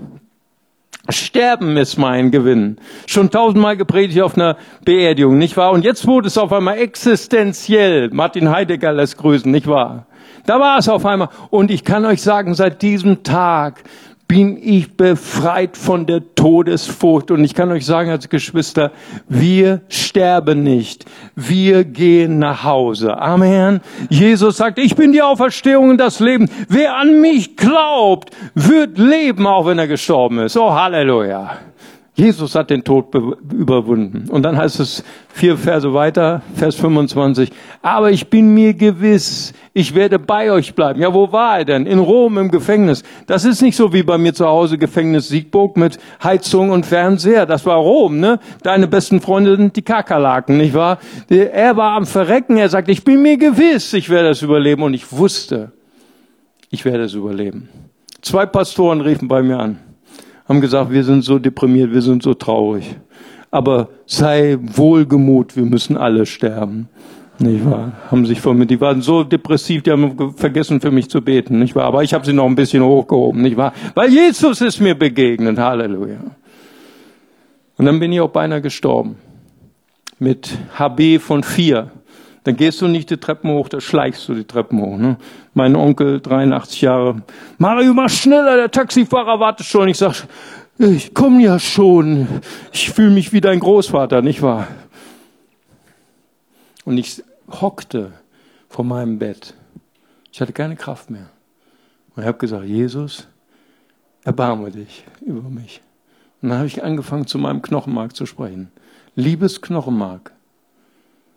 Sterben 1.11 1.77
ist 1.77 1.99
mein 1.99 2.31
Gewinn. 2.31 2.79
Schon 3.07 3.31
tausendmal 3.31 3.77
gepredigt 3.77 4.23
auf 4.23 4.37
einer 4.37 4.57
Beerdigung, 4.85 5.37
nicht 5.37 5.57
wahr? 5.57 5.73
Und 5.73 5.85
jetzt 5.85 6.07
wurde 6.07 6.29
es 6.29 6.39
auf 6.39 6.53
einmal 6.53 6.79
existenziell. 6.79 8.09
Martin 8.11 8.51
Heidegger 8.51 8.93
lässt 8.93 9.19
grüßen, 9.19 9.51
nicht 9.51 9.67
wahr? 9.67 10.07
Da 10.47 10.61
war 10.61 10.79
es 10.79 10.89
auf 10.89 11.05
einmal. 11.05 11.29
Und 11.51 11.71
ich 11.71 11.85
kann 11.85 12.07
euch 12.07 12.23
sagen, 12.23 12.55
seit 12.55 12.81
diesem 12.81 13.23
Tag 13.23 13.83
bin 14.35 14.59
ich 14.61 14.97
befreit 14.97 15.77
von 15.77 16.07
der 16.07 16.35
Todesfurcht. 16.35 17.31
Und 17.31 17.45
ich 17.45 17.55
kann 17.55 17.71
euch 17.71 17.87
sagen 17.87 18.11
als 18.11 18.29
Geschwister, 18.29 18.91
wir 19.29 19.83
sterben 19.89 20.65
nicht. 20.65 21.05
Wir 21.37 21.85
gehen 21.85 22.41
nach 22.41 22.65
Hause. 22.65 23.17
Amen. 23.17 23.81
Jesus 24.11 24.57
sagt, 24.57 24.81
ich 24.81 24.97
bin 24.97 25.13
die 25.13 25.23
Auferstehung 25.23 25.91
und 25.91 25.99
das 25.99 26.19
Leben. 26.19 26.51
Wer 26.69 26.97
an 26.97 27.21
mich 27.21 27.57
glaubt, 27.57 28.31
wird 28.57 28.99
leben, 28.99 29.47
auch 29.47 29.67
wenn 29.67 29.79
er 29.79 29.87
gestorben 29.87 30.41
ist. 30.41 30.57
Oh, 30.57 30.75
Halleluja. 30.75 31.57
Jesus 32.17 32.55
hat 32.55 32.71
den 32.71 32.85
Tod 32.85 33.13
überwunden. 33.53 34.31
Und 34.31 34.45
dann 34.45 34.57
heißt 34.57 34.79
es 34.79 35.03
vier 35.31 35.57
Verse 35.57 35.93
weiter, 35.95 36.43
Vers 36.55 36.77
25. 36.77 37.51
Aber 37.83 38.13
ich 38.13 38.31
bin 38.31 38.55
mir 38.55 38.73
gewiss, 38.73 39.53
ich 39.73 39.97
werde 39.97 40.21
bei 40.21 40.53
euch 40.53 40.77
bleiben. 40.77 41.01
Ja, 41.01 41.13
wo 41.13 41.33
war 41.33 41.59
er 41.59 41.65
denn? 41.65 41.87
In 41.87 41.99
Rom 41.99 42.39
im 42.39 42.53
Gefängnis. 42.53 43.03
Das 43.27 43.45
ist 43.45 43.63
nicht 43.63 43.75
so 43.75 43.93
wie 43.93 44.05
bei 44.05 44.17
mir 44.17 44.33
zu 44.33 44.47
Hause 44.47 44.79
Gefängnis 44.79 45.29
Siegburg 45.29 45.77
mit 45.77 45.99
Heizung 46.23 46.71
und 46.71 46.87
Fernseher. 46.87 47.47
Das 47.47 47.67
war 47.67 47.79
Rom, 47.79 48.21
ne? 48.21 48.39
Deine 48.63 48.87
besten 48.87 49.21
Freunde 49.21 49.57
sind 49.57 49.75
die 49.75 49.83
Kakerlaken, 49.83 50.57
nicht 50.57 50.75
wahr? 50.75 50.99
Er 51.29 51.77
war 51.77 51.97
am 51.97 52.07
Verrecken. 52.07 52.57
Er 52.57 52.69
sagt, 52.69 52.89
ich 52.89 53.03
bin 53.03 53.23
mir 53.23 53.37
gewiss, 53.39 53.93
ich 53.93 54.09
werde 54.09 54.29
es 54.29 54.41
überleben. 54.41 54.85
Und 54.85 54.95
ich 54.95 55.11
wusste, 55.11 55.73
ich 56.71 56.85
werde 56.85 57.03
es 57.05 57.15
überleben. 57.15 57.69
Zwei 58.23 58.47
Pastoren 58.47 59.01
riefen 59.01 59.27
bei 59.27 59.43
mir 59.43 59.59
an 59.59 59.81
haben 60.49 60.61
gesagt, 60.61 60.91
wir 60.91 61.05
sind 61.05 61.23
so 61.23 61.39
deprimiert, 61.39 61.93
wir 61.93 62.03
sind 62.03 62.23
so 62.23 62.35
traurig. 62.35 62.97
Aber 63.51 63.89
sei 64.07 64.59
wohlgemut, 64.61 65.57
wir 65.57 65.65
müssen 65.65 65.97
alle 65.97 66.27
sterben. 66.27 66.89
Nicht 67.39 67.69
wahr? 67.69 67.93
Haben 68.11 68.27
sich 68.27 68.41
von 68.41 68.57
mir, 68.57 68.67
die 68.67 68.81
waren 68.81 69.03
so 69.03 69.25
depressiv, 69.25 69.83
die 69.83 69.91
haben 69.91 70.35
vergessen 70.37 70.81
für 70.81 70.91
mich 70.91 71.09
zu 71.09 71.21
beten, 71.21 71.59
nicht 71.59 71.75
wahr? 71.75 71.85
Aber 71.85 72.03
ich 72.03 72.15
habe 72.15 72.25
sie 72.25 72.33
noch 72.33 72.47
ein 72.47 72.55
bisschen 72.55 72.83
hochgehoben, 72.83 73.43
nicht 73.43 73.57
wahr? 73.57 73.73
Weil 73.95 74.11
Jesus 74.11 74.61
ist 74.61 74.81
mir 74.81 74.95
begegnet, 74.95 75.59
Halleluja. 75.59 76.19
Und 77.77 77.87
dann 77.87 77.99
bin 77.99 78.13
ich 78.13 78.21
auch 78.21 78.31
beinahe 78.31 78.61
gestorben. 78.61 79.17
Mit 80.21 80.57
HB 80.79 81.19
von 81.19 81.43
vier. 81.43 81.91
Dann 82.45 82.57
gehst 82.57 82.81
du 82.83 82.89
nicht 82.89 83.11
die 83.11 83.17
Treppen 83.17 83.51
hoch, 83.51 83.69
da 83.69 83.81
schleichst 83.81 84.29
du 84.29 84.35
die 84.35 84.45
Treppen 84.45 84.81
hoch. 84.81 84.99
Ne? 84.99 85.17
Mein 85.55 85.75
Onkel, 85.75 86.21
83 86.21 86.83
Jahre, 86.83 87.23
Mario, 87.59 87.95
mach 87.95 88.11
schneller, 88.11 88.57
der 88.57 88.71
Taxifahrer 88.71 89.41
wartet 89.41 89.67
schon. 89.67 89.89
Ich 89.89 89.99
sag, 89.99 90.27
ich 90.79 91.15
komme 91.15 91.43
ja 91.43 91.59
schon. 91.59 92.29
Ich 92.73 92.91
fühle 92.91 93.11
mich 93.11 93.33
wie 93.33 93.41
dein 93.41 93.61
Großvater, 93.61 94.23
nicht 94.23 94.43
wahr? 94.43 94.69
Und 96.85 96.99
ich 96.99 97.23
hockte 97.49 98.13
vor 98.69 98.85
meinem 98.85 99.19
Bett. 99.19 99.55
Ich 100.31 100.41
hatte 100.41 100.53
keine 100.53 100.77
Kraft 100.77 101.11
mehr. 101.11 101.31
Und 102.15 102.23
ich 102.23 102.27
habe 102.27 102.39
gesagt, 102.39 102.67
Jesus, 102.67 103.27
erbarme 104.23 104.71
dich 104.71 105.05
über 105.25 105.49
mich. 105.49 105.81
Und 106.43 106.51
dann 106.51 106.59
habe 106.59 106.67
ich 106.67 106.85
angefangen, 106.85 107.27
zu 107.27 107.39
meinem 107.39 107.63
Knochenmark 107.63 108.15
zu 108.15 108.27
sprechen. 108.27 108.71
Liebes 109.15 109.63
Knochenmark, 109.63 110.34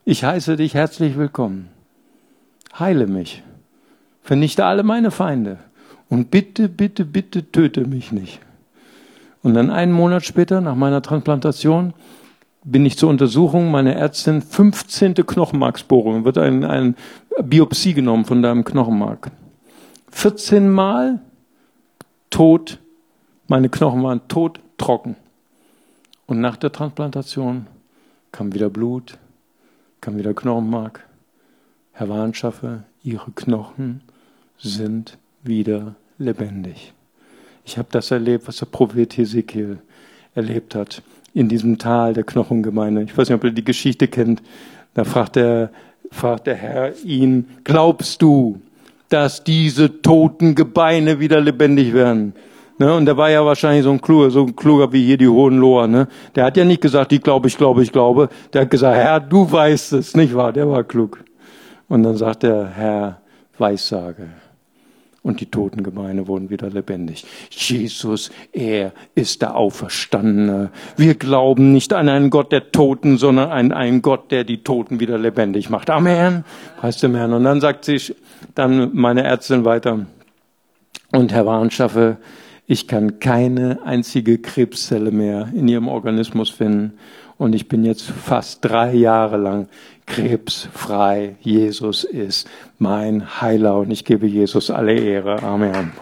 ich 0.10 0.24
heiße 0.24 0.56
dich 0.56 0.74
herzlich 0.74 1.18
willkommen. 1.18 1.68
Heile 2.80 3.08
mich. 3.08 3.44
Vernichte 4.22 4.64
alle 4.64 4.84
meine 4.84 5.12
Feinde. 5.12 5.60
Und 6.08 6.32
bitte, 6.32 6.70
bitte, 6.70 7.04
bitte 7.04 7.52
töte 7.52 7.86
mich 7.86 8.14
nicht. 8.14 8.40
Und 9.44 9.54
dann 9.54 9.70
einen 9.70 9.92
Monat 9.92 10.24
später, 10.24 10.62
nach 10.62 10.76
meiner 10.76 11.02
Transplantation, 11.02 11.94
bin 12.64 12.86
ich 12.86 12.98
zur 12.98 13.10
Untersuchung 13.10 13.70
meiner 13.70 13.98
Ärztin 13.98 14.42
15. 14.42 15.14
Knochenmarksbohrung. 15.14 16.24
Wird 16.24 16.38
ein, 16.38 16.64
ein 16.64 16.96
Biopsie 17.44 17.94
genommen 17.94 18.24
von 18.24 18.42
deinem 18.42 18.64
Knochenmark. 18.64 19.32
14 20.12 20.70
Mal 20.70 21.20
tot, 22.30 22.80
meine 23.50 23.68
Knochen 23.68 24.02
waren 24.04 24.26
tot, 24.30 24.62
trocken. 24.78 25.18
Und 26.28 26.40
nach 26.40 26.56
der 26.56 26.72
Transplantation 26.72 27.68
kam 28.32 28.54
wieder 28.54 28.70
Blut, 28.70 29.18
kam 30.08 30.18
wieder 30.18 30.34
Knochenmark. 30.34 31.06
Herr 31.92 32.08
Warnschaffe, 32.08 32.84
Ihre 33.04 33.30
Knochen 33.32 34.00
sind 34.58 35.18
wieder 35.44 35.96
lebendig. 36.18 36.94
Ich 37.66 37.78
habe 37.78 37.90
das 37.92 38.12
erlebt, 38.12 38.48
was 38.48 38.56
der 38.56 38.68
Prophet 38.68 39.18
Hesekiel 39.18 39.80
erlebt 40.34 40.76
hat 40.76 41.02
in 41.34 41.50
diesem 41.50 41.78
Tal 41.78 42.14
der 42.14 42.24
Knochengemeinde. 42.24 43.04
Ich 43.04 43.18
weiß 43.18 43.28
nicht, 43.28 43.36
ob 43.36 43.44
ihr 43.44 43.52
die 43.52 43.66
Geschichte 43.66 44.08
kennt. 44.08 44.42
Da 44.94 45.04
fragt 45.04 45.36
der, 45.36 45.72
fragt 46.10 46.48
der 46.48 46.56
Herr 46.56 46.94
ihn, 47.04 47.50
glaubst 47.66 48.22
du, 48.22 48.62
dass 49.10 49.44
diese 49.44 50.02
toten 50.02 50.56
Gebeine 50.56 51.20
wieder 51.20 51.42
lebendig 51.42 51.92
werden? 51.92 52.32
Ne? 52.78 52.94
Und 52.94 53.06
der 53.06 53.18
war 53.18 53.30
ja 53.30 53.46
wahrscheinlich 53.46 53.84
so 53.84 53.92
ein 53.92 54.02
kluger, 54.02 54.30
so 54.30 54.46
ein 54.46 54.56
kluger 54.56 54.92
wie 54.94 55.06
hier 55.06 55.18
die 55.18 55.28
Hohenloher. 55.28 55.88
Ne? 55.88 56.08
Der 56.36 56.46
hat 56.46 56.58
ja 56.58 56.66
nicht 56.66 56.82
gesagt, 56.82 57.12
ich 57.12 57.22
glaube, 57.22 57.48
ich 57.48 57.58
glaube, 57.58 57.84
ich 57.84 57.92
glaube. 57.92 58.30
Der 58.54 58.62
hat 58.62 58.70
gesagt, 58.70 58.96
Herr, 58.96 59.20
du 59.20 59.52
weißt 59.52 59.94
es, 59.94 60.16
nicht 60.16 60.36
wahr? 60.36 60.54
Der 60.54 60.70
war 60.70 60.84
klug. 60.84 61.24
Und 61.88 62.04
dann 62.04 62.18
sagt 62.18 62.44
der 62.44 62.68
Herr, 62.68 63.22
Weissage. 63.58 64.28
Und 65.24 65.42
die 65.42 65.48
toten 65.48 65.84
Gebeine 65.84 66.28
wurden 66.28 66.50
wieder 66.50 66.70
lebendig. 66.70 67.26
Jesus, 67.50 68.32
er 68.54 68.94
ist 69.14 69.42
der 69.42 69.58
Auferstandene. 69.58 70.70
Wir 70.96 71.16
glauben 71.16 71.74
nicht 71.74 71.92
an 71.92 72.08
einen 72.08 72.30
Gott 72.30 72.54
der 72.54 72.72
Toten, 72.72 73.18
sondern 73.18 73.50
an 73.50 73.74
einen 73.74 74.02
Gott, 74.02 74.32
der 74.32 74.46
die 74.46 74.64
Toten 74.64 75.02
wieder 75.02 75.18
lebendig 75.18 75.70
macht. 75.70 75.90
Amen. 75.90 76.46
Preis 76.80 77.00
dem 77.00 77.14
Herrn. 77.14 77.34
Und 77.34 77.44
dann 77.44 77.60
sagt 77.60 77.84
sich 77.84 78.16
dann 78.56 78.92
meine 78.94 79.24
Ärztin 79.24 79.66
weiter, 79.66 80.06
und 81.12 81.34
Herr 81.34 81.46
Warnschaffe, 81.46 82.18
ich 82.70 82.88
kann 82.88 83.20
keine 83.20 83.80
einzige 83.86 84.40
Krebszelle 84.40 85.12
mehr 85.12 85.50
in 85.54 85.70
ihrem 85.70 85.88
Organismus 85.88 86.50
finden. 86.50 86.98
Und 87.38 87.54
ich 87.54 87.70
bin 87.70 87.86
jetzt 87.86 88.04
fast 88.04 88.66
drei 88.66 88.94
Jahre 88.94 89.38
lang 89.38 89.70
krebsfrei. 90.06 91.38
Jesus 91.40 92.04
ist 92.04 92.50
mein 92.78 93.42
Heiler 93.42 93.78
und 93.78 93.92
ich 93.92 94.04
gebe 94.04 94.28
Jesus 94.28 94.70
alle 94.70 94.94
Ehre. 94.94 95.42
Amen. 95.44 95.94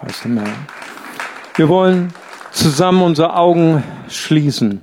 Wir 1.56 1.69
wollen 1.69 2.12
zusammen 2.51 3.04
unsere 3.04 3.36
Augen 3.36 3.84
schließen. 4.10 4.82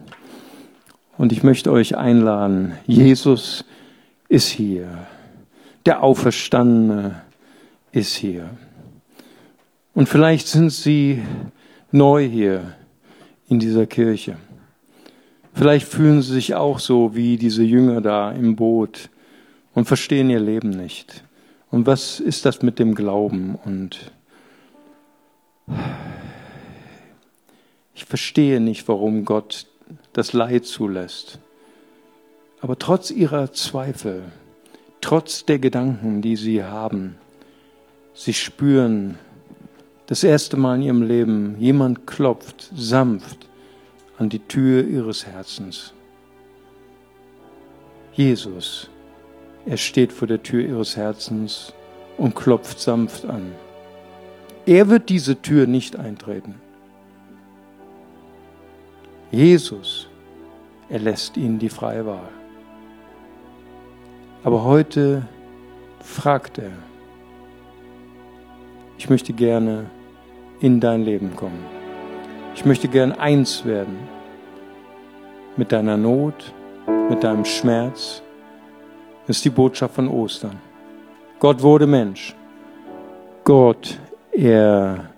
Und 1.18 1.32
ich 1.32 1.42
möchte 1.42 1.72
euch 1.72 1.96
einladen. 1.96 2.72
Jesus 2.86 3.64
ist 4.28 4.48
hier. 4.48 4.86
Der 5.84 6.04
Auferstandene 6.04 7.22
ist 7.90 8.14
hier. 8.14 8.50
Und 9.94 10.08
vielleicht 10.08 10.46
sind 10.46 10.70
Sie 10.70 11.22
neu 11.92 12.26
hier 12.26 12.74
in 13.48 13.58
dieser 13.58 13.86
Kirche. 13.86 14.36
Vielleicht 15.54 15.86
fühlen 15.86 16.22
sie 16.22 16.32
sich 16.32 16.54
auch 16.54 16.78
so 16.78 17.14
wie 17.14 17.36
diese 17.36 17.62
Jünger 17.62 18.00
da 18.00 18.32
im 18.32 18.56
Boot 18.56 19.10
und 19.74 19.84
verstehen 19.84 20.30
ihr 20.30 20.40
Leben 20.40 20.70
nicht. 20.70 21.24
Und 21.70 21.86
was 21.86 22.20
ist 22.20 22.46
das 22.46 22.62
mit 22.62 22.78
dem 22.78 22.94
Glauben? 22.94 23.58
Und 23.64 24.12
ich 27.94 28.04
verstehe 28.04 28.60
nicht, 28.60 28.88
warum 28.88 29.24
Gott 29.24 29.66
das 30.12 30.32
Leid 30.32 30.64
zulässt. 30.64 31.38
Aber 32.60 32.78
trotz 32.78 33.10
ihrer 33.10 33.52
Zweifel, 33.52 34.22
trotz 35.00 35.44
der 35.44 35.58
Gedanken, 35.58 36.22
die 36.22 36.36
sie 36.36 36.62
haben, 36.64 37.16
sie 38.14 38.34
spüren, 38.34 39.18
das 40.12 40.24
erste 40.24 40.58
Mal 40.58 40.74
in 40.74 40.82
ihrem 40.82 41.02
Leben, 41.04 41.56
jemand 41.58 42.06
klopft 42.06 42.70
sanft 42.76 43.48
an 44.18 44.28
die 44.28 44.40
Tür 44.40 44.84
ihres 44.84 45.24
Herzens. 45.26 45.94
Jesus, 48.12 48.90
er 49.64 49.78
steht 49.78 50.12
vor 50.12 50.28
der 50.28 50.42
Tür 50.42 50.62
ihres 50.62 50.98
Herzens 50.98 51.72
und 52.18 52.34
klopft 52.34 52.78
sanft 52.78 53.24
an. 53.24 53.52
Er 54.66 54.90
wird 54.90 55.08
diese 55.08 55.40
Tür 55.40 55.66
nicht 55.66 55.96
eintreten. 55.96 56.56
Jesus, 59.30 60.08
er 60.90 60.98
lässt 60.98 61.38
ihnen 61.38 61.58
die 61.58 61.70
freie 61.70 62.04
Wahl. 62.04 62.28
Aber 64.44 64.62
heute 64.62 65.26
fragt 66.00 66.58
er, 66.58 66.72
ich 68.98 69.08
möchte 69.08 69.32
gerne 69.32 69.86
in 70.62 70.80
dein 70.80 71.04
Leben 71.04 71.34
kommen. 71.36 71.64
Ich 72.54 72.64
möchte 72.64 72.88
gern 72.88 73.12
eins 73.12 73.64
werden 73.64 73.98
mit 75.56 75.72
deiner 75.72 75.96
Not, 75.96 76.52
mit 77.10 77.22
deinem 77.24 77.44
Schmerz. 77.44 78.22
Das 79.26 79.36
ist 79.36 79.44
die 79.44 79.50
Botschaft 79.50 79.96
von 79.96 80.08
Ostern. 80.08 80.58
Gott 81.40 81.62
wurde 81.62 81.86
Mensch. 81.86 82.34
Gott, 83.44 83.98
er 84.30 85.10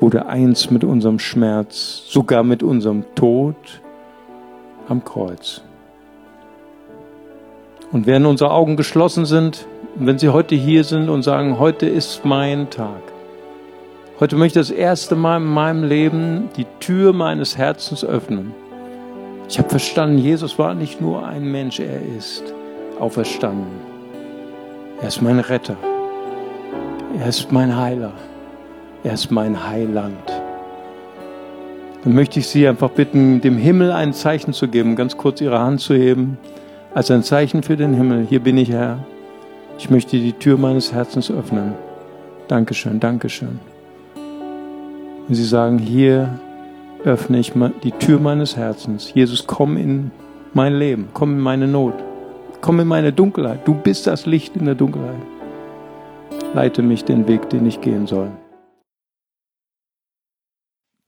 wurde 0.00 0.26
eins 0.26 0.70
mit 0.70 0.84
unserem 0.84 1.18
Schmerz, 1.18 2.04
sogar 2.06 2.42
mit 2.44 2.62
unserem 2.62 3.04
Tod 3.14 3.56
am 4.88 5.02
Kreuz. 5.02 5.62
Und 7.90 8.06
während 8.06 8.26
unsere 8.26 8.50
Augen 8.50 8.76
geschlossen 8.76 9.24
sind, 9.24 9.66
wenn 9.96 10.18
Sie 10.18 10.28
heute 10.28 10.54
hier 10.54 10.84
sind 10.84 11.08
und 11.08 11.22
sagen, 11.22 11.58
heute 11.58 11.86
ist 11.86 12.24
mein 12.24 12.70
Tag, 12.70 13.02
heute 14.20 14.36
möchte 14.36 14.60
ich 14.60 14.68
das 14.68 14.76
erste 14.76 15.16
Mal 15.16 15.38
in 15.38 15.46
meinem 15.46 15.84
Leben 15.84 16.50
die 16.56 16.66
Tür 16.78 17.12
meines 17.12 17.56
Herzens 17.56 18.04
öffnen. 18.04 18.52
Ich 19.48 19.58
habe 19.58 19.68
verstanden, 19.68 20.18
Jesus 20.18 20.58
war 20.58 20.74
nicht 20.74 21.00
nur 21.00 21.26
ein 21.26 21.50
Mensch, 21.50 21.80
er 21.80 22.00
ist 22.16 22.54
auferstanden. 23.00 23.66
Er 25.00 25.08
ist 25.08 25.22
mein 25.22 25.40
Retter. 25.40 25.76
Er 27.18 27.26
ist 27.26 27.50
mein 27.50 27.76
Heiler. 27.76 28.12
Er 29.02 29.14
ist 29.14 29.30
mein 29.30 29.66
Heiland. 29.66 30.30
Dann 32.04 32.14
möchte 32.14 32.38
ich 32.38 32.48
Sie 32.48 32.68
einfach 32.68 32.90
bitten, 32.90 33.40
dem 33.40 33.56
Himmel 33.56 33.90
ein 33.90 34.12
Zeichen 34.12 34.52
zu 34.52 34.68
geben, 34.68 34.96
ganz 34.96 35.16
kurz 35.16 35.40
Ihre 35.40 35.58
Hand 35.58 35.80
zu 35.80 35.94
heben, 35.94 36.38
als 36.94 37.10
ein 37.10 37.22
Zeichen 37.22 37.62
für 37.62 37.76
den 37.76 37.94
Himmel. 37.94 38.26
Hier 38.28 38.40
bin 38.40 38.58
ich, 38.58 38.70
Herr. 38.70 38.98
Ich 39.78 39.90
möchte 39.90 40.18
die 40.18 40.34
Tür 40.34 40.58
meines 40.58 40.92
Herzens 40.92 41.30
öffnen. 41.30 41.74
Dankeschön, 42.48 43.00
Dankeschön. 43.00 43.60
Wenn 45.30 45.36
Sie 45.36 45.44
sagen, 45.44 45.78
hier 45.78 46.40
öffne 47.04 47.38
ich 47.38 47.52
die 47.84 47.92
Tür 47.92 48.18
meines 48.18 48.56
Herzens. 48.56 49.14
Jesus, 49.14 49.46
komm 49.46 49.76
in 49.76 50.10
mein 50.54 50.74
Leben, 50.74 51.06
komm 51.14 51.34
in 51.34 51.38
meine 51.38 51.68
Not, 51.68 51.94
komm 52.60 52.80
in 52.80 52.88
meine 52.88 53.12
Dunkelheit. 53.12 53.60
Du 53.64 53.74
bist 53.74 54.08
das 54.08 54.26
Licht 54.26 54.56
in 54.56 54.64
der 54.64 54.74
Dunkelheit. 54.74 55.22
Leite 56.52 56.82
mich 56.82 57.04
den 57.04 57.28
Weg, 57.28 57.48
den 57.48 57.64
ich 57.64 57.80
gehen 57.80 58.08
soll. 58.08 58.32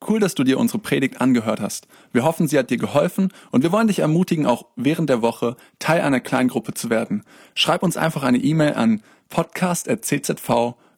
Cool, 0.09 0.21
dass 0.21 0.37
du 0.37 0.45
dir 0.45 0.61
unsere 0.61 0.79
Predigt 0.79 1.21
angehört 1.21 1.61
hast. 1.61 1.89
Wir 2.13 2.23
hoffen, 2.23 2.47
sie 2.47 2.61
hat 2.61 2.71
dir 2.71 2.79
geholfen 2.79 3.33
und 3.51 3.65
wir 3.65 3.73
wollen 3.73 3.89
dich 3.89 3.99
ermutigen, 3.99 4.47
auch 4.47 4.67
während 4.77 5.11
der 5.11 5.23
Woche 5.23 5.57
Teil 5.81 6.01
einer 6.01 6.21
Kleingruppe 6.21 6.75
zu 6.75 6.91
werden. 6.91 7.25
Schreib 7.57 7.83
uns 7.83 7.97
einfach 7.97 8.23
eine 8.23 8.39
E-Mail 8.39 8.75
an 8.75 9.03